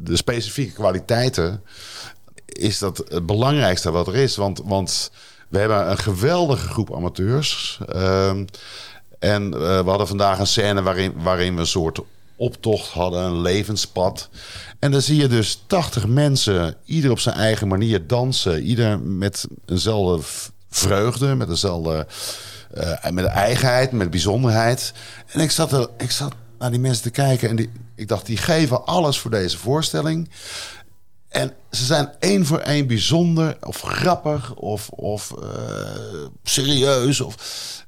de 0.00 0.12
specifieke 0.12 0.72
kwaliteiten... 0.72 1.62
is 2.46 2.78
dat 2.78 3.04
het 3.08 3.26
belangrijkste 3.26 3.90
wat 3.90 4.06
er 4.06 4.16
is. 4.16 4.36
Want, 4.36 4.60
want 4.64 5.10
we 5.48 5.58
hebben 5.58 5.90
een 5.90 5.98
geweldige 5.98 6.68
groep 6.68 6.94
amateurs... 6.94 7.80
Ehm, 7.88 8.44
en 9.18 9.54
eh, 9.54 9.60
we 9.60 9.88
hadden 9.88 10.06
vandaag 10.06 10.38
een 10.38 10.46
scène 10.46 10.82
waarin, 10.82 11.12
waarin 11.16 11.54
we 11.54 11.60
een 11.60 11.66
soort 11.66 12.00
optocht 12.38 12.88
hadden, 12.88 13.22
een 13.22 13.40
levenspad. 13.40 14.28
En 14.78 14.90
dan 14.90 15.02
zie 15.02 15.16
je 15.16 15.28
dus 15.28 15.62
80 15.66 16.06
mensen, 16.06 16.76
ieder 16.84 17.10
op 17.10 17.18
zijn 17.18 17.34
eigen 17.34 17.68
manier 17.68 18.06
dansen. 18.06 18.62
Ieder 18.62 19.00
met 19.00 19.46
eenzelfde 19.66 20.26
vreugde, 20.70 21.34
met 21.34 21.48
dezelfde 21.48 22.06
eh, 22.74 23.10
met 23.10 23.24
eigenheid, 23.24 23.92
met 23.92 24.10
bijzonderheid. 24.10 24.92
En 25.26 25.40
ik 25.40 25.50
zat, 25.50 25.72
er, 25.72 25.88
ik 25.96 26.10
zat 26.10 26.32
naar 26.58 26.70
die 26.70 26.80
mensen 26.80 27.02
te 27.02 27.10
kijken 27.10 27.48
en 27.48 27.56
die, 27.56 27.70
ik 27.94 28.08
dacht, 28.08 28.26
die 28.26 28.36
geven 28.36 28.84
alles 28.84 29.18
voor 29.18 29.30
deze 29.30 29.58
voorstelling. 29.58 30.30
En 31.28 31.52
ze 31.70 31.84
zijn 31.84 32.10
één 32.18 32.46
voor 32.46 32.58
één 32.58 32.86
bijzonder 32.86 33.56
of 33.60 33.80
grappig 33.80 34.54
of, 34.54 34.88
of 34.88 35.32
eh, 35.42 36.26
serieus. 36.42 37.20
Of, 37.20 37.36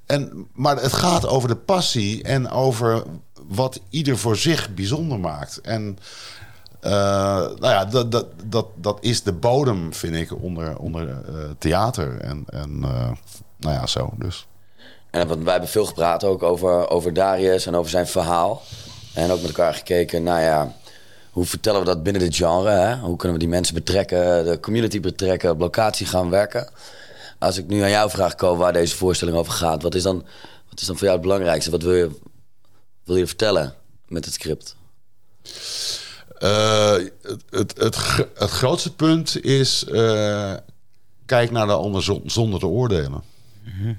en, 0.07 0.49
maar 0.53 0.77
het 0.77 0.93
gaat 0.93 1.27
over 1.27 1.49
de 1.49 1.57
passie 1.57 2.23
en 2.23 2.51
over 2.51 3.03
wat 3.51 3.81
ieder 3.91 4.19
voor 4.19 4.37
zich 4.37 4.75
bijzonder 4.75 5.21
maakt. 5.21 5.61
En 5.61 5.99
eh, 6.81 6.93
nou 6.93 7.61
ja, 7.61 7.85
dat, 7.85 8.13
dat, 8.13 8.27
dat, 8.45 8.67
dat 8.75 8.99
is 9.01 9.23
de 9.23 9.33
bodem, 9.33 9.95
vind 9.95 10.15
ik, 10.15 10.43
onder, 10.43 10.79
onder 10.79 11.09
eh, 11.09 11.35
theater. 11.59 12.21
En, 12.21 12.45
en 12.47 12.79
eh, 12.83 13.11
nou 13.57 13.75
ja, 13.75 13.87
zo 13.87 14.13
dus. 14.19 14.47
En 15.11 15.29
want 15.29 15.43
wij 15.43 15.53
hebben 15.53 15.71
veel 15.71 15.87
gepraat 15.87 16.25
ook 16.25 16.43
over, 16.43 16.91
over 16.91 17.13
Darius 17.13 17.67
en 17.67 17.75
over 17.75 17.91
zijn 17.91 18.07
verhaal. 18.07 18.63
En 19.15 19.31
ook 19.31 19.41
met 19.41 19.51
elkaar 19.51 19.75
gekeken, 19.75 20.23
nou 20.23 20.41
ja, 20.41 20.75
hoe 21.31 21.45
vertellen 21.45 21.81
we 21.81 21.87
dat 21.87 22.03
binnen 22.03 22.23
dit 22.23 22.37
genre? 22.37 22.71
Hè? 22.71 22.97
Hoe 22.97 23.17
kunnen 23.17 23.39
we 23.39 23.45
die 23.45 23.53
mensen 23.53 23.75
betrekken, 23.75 24.45
de 24.45 24.61
community 24.61 25.01
betrekken, 25.01 25.51
op 25.51 25.61
locatie 25.61 26.07
gaan 26.07 26.31
werken? 26.31 26.69
Als 27.39 27.59
ik 27.59 27.67
nu 27.67 27.81
aan 27.83 27.91
jou 27.91 28.11
vraag, 28.11 28.35
Ko, 28.35 28.57
waar 28.57 28.73
deze 28.73 28.97
voorstelling 28.97 29.37
over 29.37 29.53
gaat, 29.53 29.83
wat 29.83 29.95
is 29.95 30.03
dan, 30.03 30.25
wat 30.69 30.81
is 30.81 30.87
dan 30.87 30.97
voor 30.97 31.05
jou 31.05 31.19
het 31.19 31.27
belangrijkste? 31.27 31.71
Wat 31.71 31.83
wil 31.83 31.95
je, 31.95 32.11
wil 33.05 33.17
je 33.17 33.27
vertellen 33.27 33.75
met 34.09 34.25
het 34.25 34.35
script? 34.35 34.77
Eh, 36.39 36.93
het, 36.93 37.43
het, 37.51 37.79
het, 37.79 37.97
het 38.35 38.51
grootste 38.51 38.95
punt 38.95 39.45
is... 39.45 39.85
eh, 39.85 40.55
kijk 41.27 41.51
naar 41.51 41.67
de 41.67 41.73
ander 41.73 42.03
zon- 42.03 42.23
zonder 42.31 42.61
te 42.61 42.67
oordelen. 42.67 43.23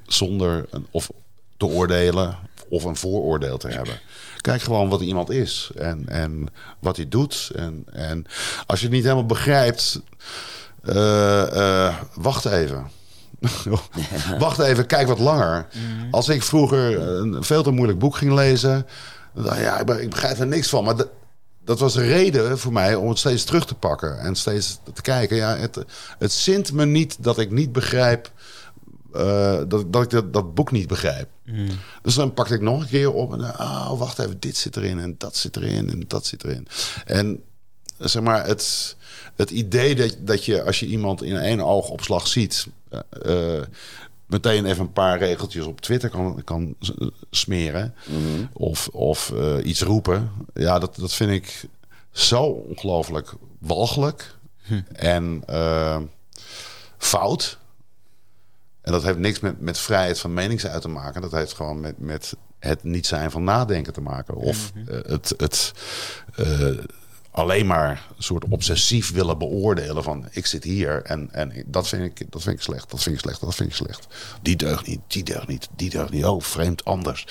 Zonder 0.06 0.66
een, 0.70 0.88
of 0.92 1.10
te 1.58 1.66
oordelen 1.66 2.38
of 2.70 2.84
een 2.84 2.96
vooroordeel 2.96 3.58
te 3.58 3.68
hebben. 3.68 4.00
Kijk 4.42 4.62
gewoon 4.62 4.90
wat 4.90 5.02
iemand 5.02 5.30
is 5.30 5.72
en, 5.76 6.10
en 6.10 6.48
wat 6.80 6.96
hij 6.96 7.08
doet. 7.10 7.52
En, 7.56 7.84
en 7.92 8.26
als 8.66 8.80
je 8.80 8.86
het 8.86 8.94
niet 8.96 9.04
helemaal 9.04 9.26
begrijpt, 9.26 10.02
eh, 10.84 11.86
eh, 11.88 11.96
wacht 12.14 12.46
even. 12.46 12.90
Wacht 14.40 14.60
even, 14.60 14.86
kijk 14.86 15.08
wat 15.08 15.20
langer. 15.20 15.68
Als 16.12 16.30
ik 16.30 16.44
vroeger 16.44 17.02
een 17.02 17.44
veel 17.44 17.64
te 17.64 17.72
moeilijk 17.72 18.00
boek 18.00 18.16
ging 18.16 18.34
lezen, 18.34 18.86
dan 19.34 19.60
ja, 19.60 19.80
ik 19.80 19.90
ik 19.90 20.10
begrijp 20.10 20.40
er 20.40 20.48
niks 20.48 20.70
van. 20.70 20.84
Maar 20.84 20.96
dat, 20.96 21.10
dat 21.64 21.80
was 21.80 21.96
een 21.96 22.08
reden 22.08 22.60
voor 22.60 22.74
mij 22.74 22.96
om 22.96 23.10
het 23.10 23.18
steeds 23.18 23.44
terug 23.44 23.66
te 23.66 23.76
pakken 23.76 24.20
en 24.20 24.36
steeds 24.36 24.80
te 24.94 25.02
kijken. 25.02 25.36
Ja, 25.36 25.56
het, 25.56 25.86
het 26.18 26.32
zint 26.32 26.74
me 26.74 26.86
niet 26.86 27.24
dat 27.24 27.38
ik 27.38 27.52
niet 27.52 27.72
begrijp 27.72 28.32
eh, 29.14 29.62
dat, 29.68 29.94
dat 29.94 30.04
ik 30.04 30.10
dat, 30.10 30.34
dat 30.34 30.54
boek 30.54 30.72
niet 30.72 30.88
begrijp. 30.88 31.30
Dus 32.02 32.16
dan 32.16 32.34
pakte 32.34 32.54
ik 32.54 32.62
nog 32.62 32.82
een 32.82 32.88
keer 32.88 33.14
op 33.14 33.34
en 33.34 33.42
oh, 33.42 34.00
wacht 34.00 34.20
even, 34.20 34.40
dit 34.40 34.58
zit 34.58 34.78
erin 34.78 35.00
en 35.00 35.16
dat 35.18 35.36
zit 35.36 35.56
erin 35.56 35.90
en 35.90 36.04
dat 36.08 36.26
zit 36.26 36.44
erin. 36.44 36.68
En 37.06 37.44
zeg 38.10 38.24
maar, 38.24 38.46
het, 38.46 38.96
het 39.36 39.50
idee 39.50 39.96
dat, 39.96 40.16
dat 40.20 40.46
je 40.46 40.64
als 40.64 40.80
je 40.80 40.86
iemand 40.86 41.24
in 41.24 41.38
één 41.38 41.62
oogopslag 41.62 42.28
ziet, 42.28 42.68
eh, 42.90 43.58
eh, 43.58 43.64
meteen 44.26 44.66
even 44.66 44.84
een 44.84 44.94
paar 44.94 45.18
regeltjes 45.18 45.66
op 45.66 45.82
Twitter 45.82 46.10
kan, 46.10 46.42
kan 46.44 46.76
smeren 47.30 47.96
of, 48.54 48.88
of 48.88 49.32
eh, 49.32 49.56
iets 49.64 49.82
roepen, 49.82 50.32
ja, 50.54 50.80
dat, 50.80 50.96
dat 50.96 51.14
vind 51.14 51.32
ik 51.32 51.66
zo 52.12 52.44
ongelooflijk 52.44 53.34
walgelijk 53.60 54.36
en 54.92 55.44
eh, 55.46 56.00
fout. 56.98 57.60
En 58.82 58.92
dat 58.92 59.04
heeft 59.04 59.18
niks 59.18 59.40
met, 59.40 59.62
met 59.62 59.78
vrijheid 59.78 60.20
van 60.20 60.34
meningsuit 60.34 60.82
te 60.82 60.88
maken. 60.88 61.22
Dat 61.22 61.32
heeft 61.32 61.54
gewoon 61.54 61.80
met, 61.80 62.00
met 62.00 62.36
het 62.60 62.84
niet 62.84 63.08
zijn 63.08 63.32
van 63.32 63.44
nadenken 63.44 63.94
te 63.94 64.02
maken. 64.02 64.36
Of 64.36 64.72
eh, 64.76 65.00
het, 65.06 65.34
het 65.38 65.72
alleen 67.32 67.66
maar 67.66 68.08
een 68.18 68.24
soort 68.24 68.46
obsessief 68.50 69.12
willen 69.12 69.38
beoordelen 69.38 70.04
van 70.04 70.28
ik 70.32 70.46
zit 70.46 70.64
hier 70.64 71.02
en, 71.04 71.30
en 71.32 71.64
dat, 71.66 71.88
vind 71.88 72.20
ik, 72.20 72.32
dat 72.32 72.42
vind 72.42 72.56
ik 72.56 72.62
slecht, 72.62 72.90
dat 72.90 73.04
vind 73.04 73.16
ik 73.16 73.22
slecht, 73.22 73.42
dat 73.42 73.56
vind 73.56 73.70
ik 73.70 73.76
slecht. 73.76 74.08
Die 74.42 74.56
deugt 74.56 74.88
niet, 74.88 75.00
die 75.08 75.24
deugt 75.24 75.48
niet, 75.48 75.68
die 75.76 75.90
deugt 75.90 76.12
niet. 76.12 76.26
Oh, 76.26 76.42
vreemd 76.42 76.86
anders. 76.86 77.28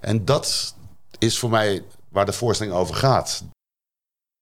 En 0.00 0.24
dat 0.24 0.74
is 1.18 1.38
voor 1.38 1.50
mij 1.50 1.82
waar 2.08 2.26
de 2.26 2.32
voorstelling 2.32 2.76
over 2.76 2.94
gaat. 2.94 3.44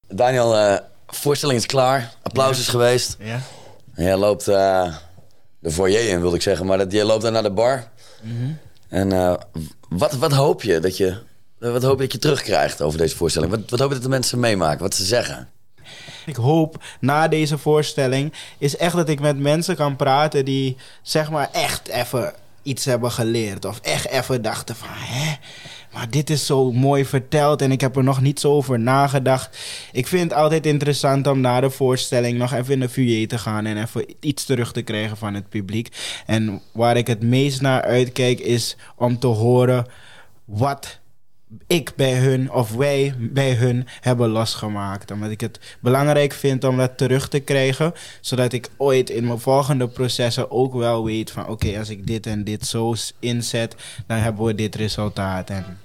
Daniel, 0.07 0.55
eh, 0.55 0.77
voorstelling 1.07 1.59
is 1.59 1.65
klaar. 1.65 2.13
Applaus 2.21 2.59
is 2.59 2.67
geweest. 2.67 3.15
Ja. 3.19 3.41
En 3.93 4.03
jij 4.03 4.17
loopt 4.17 4.47
eh, 4.47 4.95
de 5.59 5.71
foyer 5.71 6.09
in, 6.09 6.21
wilde 6.21 6.35
ik 6.35 6.41
zeggen. 6.41 6.65
Maar 6.65 6.77
dat, 6.77 6.91
jij 6.91 7.03
loopt 7.03 7.21
dan 7.21 7.33
naar 7.33 7.43
de 7.43 7.51
bar. 7.51 7.87
En 8.87 9.11
eh, 9.11 9.35
wat, 9.89 10.13
wat 10.13 10.31
hoop 10.31 10.63
je 10.63 10.79
dat 10.79 10.97
je... 10.97 11.25
Wat 11.59 11.83
hoop 11.83 11.95
je 11.95 12.03
dat 12.03 12.11
je 12.11 12.19
terugkrijgt 12.19 12.81
over 12.81 12.97
deze 12.97 13.15
voorstelling? 13.15 13.51
Wat, 13.51 13.69
wat 13.69 13.79
hoop 13.79 13.87
je 13.87 13.95
dat 13.95 14.03
de 14.03 14.09
mensen 14.09 14.39
meemaken? 14.39 14.81
Wat 14.81 14.95
ze 14.95 15.05
zeggen? 15.05 15.49
Ik 16.25 16.35
hoop 16.35 16.83
na 16.99 17.27
deze 17.27 17.57
voorstelling 17.57 18.33
is 18.57 18.77
echt 18.77 18.95
dat 18.95 19.09
ik 19.09 19.19
met 19.19 19.39
mensen 19.39 19.75
kan 19.75 19.95
praten 19.95 20.45
die 20.45 20.77
zeg 21.01 21.29
maar 21.29 21.49
echt 21.51 21.87
even 21.87 22.33
iets 22.63 22.85
hebben 22.85 23.11
geleerd. 23.11 23.65
Of 23.65 23.79
echt 23.79 24.07
even 24.07 24.41
dachten 24.41 24.75
van 24.75 24.87
hè, 24.91 25.35
maar 25.93 26.09
dit 26.09 26.29
is 26.29 26.45
zo 26.45 26.71
mooi 26.71 27.05
verteld 27.05 27.61
en 27.61 27.71
ik 27.71 27.81
heb 27.81 27.95
er 27.95 28.03
nog 28.03 28.21
niet 28.21 28.39
zo 28.39 28.51
over 28.51 28.79
nagedacht. 28.79 29.57
Ik 29.91 30.07
vind 30.07 30.23
het 30.23 30.39
altijd 30.39 30.65
interessant 30.65 31.27
om 31.27 31.41
na 31.41 31.59
de 31.59 31.69
voorstelling 31.69 32.37
nog 32.37 32.53
even 32.53 32.73
in 32.73 32.79
de 32.79 32.89
foyer 32.89 33.27
te 33.27 33.37
gaan 33.37 33.65
en 33.65 33.81
even 33.81 34.05
iets 34.19 34.45
terug 34.45 34.71
te 34.71 34.81
krijgen 34.81 35.17
van 35.17 35.33
het 35.33 35.49
publiek. 35.49 35.95
En 36.25 36.61
waar 36.71 36.97
ik 36.97 37.07
het 37.07 37.23
meest 37.23 37.61
naar 37.61 37.81
uitkijk 37.81 38.39
is 38.39 38.75
om 38.95 39.19
te 39.19 39.27
horen 39.27 39.85
wat 40.45 40.99
ik 41.67 41.91
bij 41.95 42.13
hun 42.13 42.51
of 42.51 42.71
wij 42.71 43.13
bij 43.17 43.53
hun 43.53 43.87
hebben 44.01 44.29
losgemaakt. 44.29 45.11
Omdat 45.11 45.29
ik 45.29 45.41
het 45.41 45.59
belangrijk 45.79 46.33
vind 46.33 46.63
om 46.63 46.77
dat 46.77 46.97
terug 46.97 47.29
te 47.29 47.39
krijgen. 47.39 47.93
Zodat 48.21 48.53
ik 48.53 48.69
ooit 48.77 49.09
in 49.09 49.25
mijn 49.25 49.39
volgende 49.39 49.87
processen 49.87 50.51
ook 50.51 50.73
wel 50.73 51.05
weet 51.05 51.31
van... 51.31 51.47
oké, 51.47 51.77
als 51.77 51.89
ik 51.89 52.07
dit 52.07 52.25
en 52.25 52.43
dit 52.43 52.65
zo 52.65 52.95
inzet, 53.19 53.75
dan 54.07 54.17
hebben 54.17 54.45
we 54.45 54.55
dit 54.55 54.75
resultaat. 54.75 55.49
En 55.49 55.79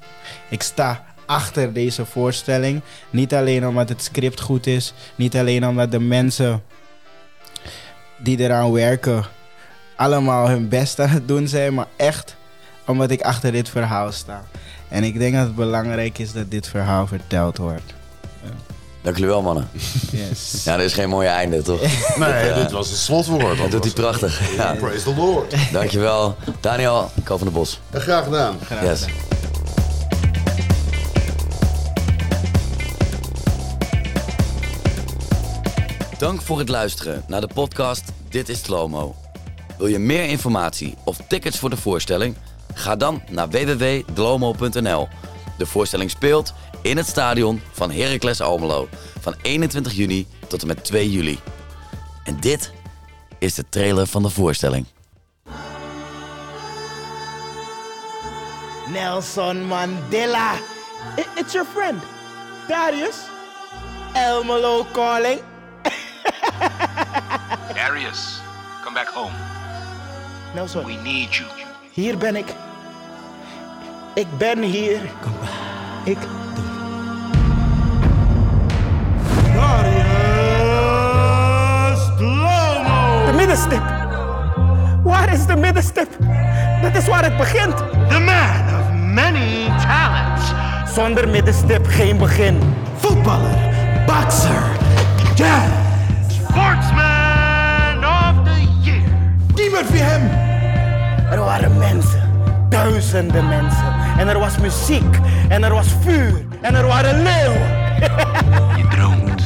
ik 0.49 0.63
sta 0.63 1.05
achter 1.27 1.73
deze 1.73 2.05
voorstelling. 2.05 2.83
Niet 3.11 3.35
alleen 3.35 3.67
omdat 3.67 3.89
het 3.89 4.03
script 4.03 4.41
goed 4.41 4.67
is. 4.67 4.95
Niet 5.15 5.37
alleen 5.37 5.67
omdat 5.67 5.91
de 5.91 6.01
mensen 6.01 6.63
die 8.19 8.39
eraan 8.39 8.73
werken... 8.73 9.25
allemaal 9.97 10.49
hun 10.49 10.69
best 10.69 11.01
aan 11.01 11.09
het 11.09 11.29
doen 11.29 11.49
zijn. 11.49 11.75
Maar 11.75 11.89
echt 11.97 12.37
omdat 12.87 13.11
ik 13.11 13.21
achter 13.21 13.53
dit 13.53 13.69
verhaal 13.69 14.13
sta. 14.13 14.45
En 14.93 15.05
ik 15.05 15.19
denk 15.19 15.35
dat 15.35 15.43
het 15.47 15.55
belangrijk 15.55 16.19
is 16.19 16.33
dat 16.33 16.51
dit 16.51 16.69
verhaal 16.69 17.07
verteld 17.07 17.57
wordt. 17.57 17.95
Dank 19.03 19.17
jullie 19.17 19.31
wel, 19.31 19.43
mannen. 19.43 19.69
Yes. 20.11 20.53
Ja, 20.65 20.75
er 20.75 20.81
is 20.81 20.93
geen 20.93 21.09
mooie 21.09 21.29
einde, 21.29 21.63
toch? 21.63 21.81
Nee, 22.17 22.53
dit 22.63 22.71
was 22.71 22.89
het 22.89 22.99
slotwoord. 22.99 23.59
Dat 23.59 23.71
doet 23.71 23.85
hij 23.85 23.93
prachtig. 23.93 24.55
Ja. 24.57 24.75
Praise 24.75 25.05
the 25.05 25.15
Lord. 25.15 25.55
Dankjewel. 25.73 26.37
Daniel, 26.61 27.11
Ko 27.25 27.37
van 27.37 27.47
de 27.47 27.53
Bos. 27.53 27.81
Graag 27.93 28.25
gedaan. 28.25 28.57
Graag 28.65 28.83
Yes. 28.83 29.01
gedaan. 29.01 29.17
Dank 36.19 36.43
voor 36.43 36.59
het 36.59 36.69
luisteren 36.69 37.23
naar 37.27 37.41
de 37.41 37.49
podcast 37.55 38.03
Dit 38.29 38.49
is 38.49 38.63
Slomo. 38.63 39.15
Wil 39.79 39.87
je 39.87 39.99
meer 39.99 40.25
informatie 40.25 40.95
of 41.05 41.19
tickets 41.29 41.59
voor 41.59 41.71
de 41.71 41.77
voorstelling? 41.77 42.35
Ga 42.75 42.97
dan 42.97 43.23
naar 43.31 43.49
www.dlomo.nl. 43.49 45.09
De 45.59 45.67
voorstelling 45.67 46.11
speelt 46.11 46.55
in 46.83 46.97
het 46.97 47.07
stadion 47.07 47.61
van 47.73 47.91
Heracles 47.91 48.41
Almelo 48.41 48.89
van 49.21 49.35
21 49.43 49.93
juni 49.93 50.27
tot 50.49 50.61
en 50.61 50.67
met 50.67 50.85
2 50.85 51.11
juli. 51.11 51.39
En 52.25 52.41
dit 52.41 52.73
is 53.39 53.55
de 53.55 53.65
trailer 53.69 54.07
van 54.07 54.23
de 54.23 54.29
voorstelling. 54.29 54.87
Nelson 58.89 59.65
Mandela. 59.67 60.55
It's 61.35 61.53
your 61.53 61.69
friend, 61.73 62.03
Darius. 62.69 63.17
Elmelo 64.15 64.87
calling. 64.93 65.41
Darius, 67.75 68.41
come 68.85 68.95
back 68.95 69.09
home. 69.09 69.33
Nelson, 70.55 70.85
We 70.85 70.95
need 70.95 71.35
you. 71.35 71.47
Hier 71.93 72.19
ben 72.19 72.37
ik. 72.37 72.55
Ik 74.15 74.27
ben 74.39 74.63
hier. 74.63 75.01
Ik. 76.05 76.19
De 83.27 83.33
middenstip. 83.37 83.83
Waar 85.03 85.33
is 85.33 85.47
de 85.47 85.57
middenstip? 85.57 86.09
Dat 86.83 86.97
is 86.97 87.07
waar 87.07 87.25
het 87.25 87.37
begint. 87.37 87.77
The 88.09 88.19
man 88.19 88.81
of 88.81 88.93
many 88.93 89.67
talents. 89.67 90.53
Zonder 90.95 91.29
middenstip 91.29 91.87
geen 91.87 92.19
begin. 92.19 92.59
Voetballer, 92.97 93.57
bokser, 94.07 94.63
jazz. 95.35 95.73
Sportsman 96.29 98.05
of 98.05 98.45
the 98.45 98.67
year. 98.81 99.03
Niemand 99.55 99.91
wie 99.91 100.01
hem. 100.01 100.52
Er 101.53 101.61
waren 101.61 101.79
mensen, 101.79 102.23
duizenden 102.69 103.49
mensen. 103.49 103.95
En 104.19 104.29
er 104.29 104.39
was 104.39 104.59
muziek, 104.59 105.19
en 105.49 105.63
er 105.63 105.75
was 105.75 105.87
vuur, 106.01 106.45
en 106.61 106.75
er 106.75 106.87
waren 106.87 107.23
leeuwen. 107.23 107.69
Je 108.79 108.87
droomt. 108.91 109.43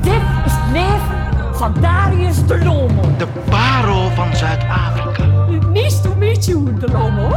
Dit 0.00 0.22
is 0.46 0.52
het 0.52 0.72
leven 0.72 1.54
van 1.54 1.74
Darius 1.80 2.46
de 2.46 2.64
Lomo. 2.64 3.02
De 3.18 3.26
parel 3.50 4.10
van 4.10 4.36
Zuid-Afrika. 4.36 5.24
Nice 5.72 6.00
to 6.00 6.14
meet 6.18 6.44
you, 6.44 6.74
de 6.78 6.90
Lomo. 6.90 7.28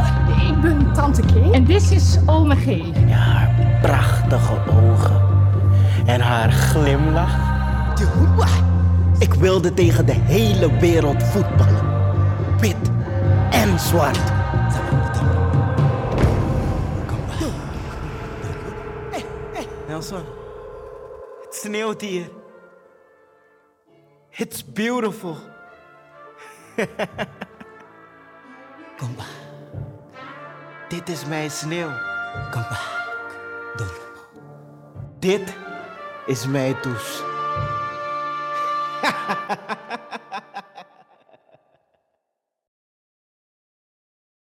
Ik 0.48 0.60
ben 0.60 0.92
Tante 0.94 1.20
K. 1.22 1.52
En 1.52 1.64
dit 1.64 1.90
is 1.90 2.18
Ome 2.26 2.56
G. 2.56 2.64
Ja, 3.06 3.16
haar 3.16 3.78
prachtige 3.82 4.54
ogen. 4.70 5.22
En 6.06 6.20
haar 6.20 6.50
glimlach. 6.50 7.38
Ik 9.18 9.34
wilde 9.34 9.74
tegen 9.74 10.06
de 10.06 10.16
hele 10.24 10.78
wereld 10.78 11.22
voetballen. 11.22 11.88
Wit 12.60 12.90
en 13.50 13.78
zwart. 13.78 14.18
Nelson, 19.86 20.24
het 21.40 21.54
sneeuwt 21.54 22.00
hier. 22.00 22.30
It's 24.30 24.72
beautiful. 24.72 25.36
Kom. 28.98 29.16
Dit 30.88 31.08
is 31.08 31.24
mijn 31.26 31.50
sneeuw. 31.50 31.90
Kom 32.50 32.60
maar. 32.60 32.98
Dit 35.18 35.56
is 36.26 36.46
mijn 36.46 36.80
toes. 36.80 37.22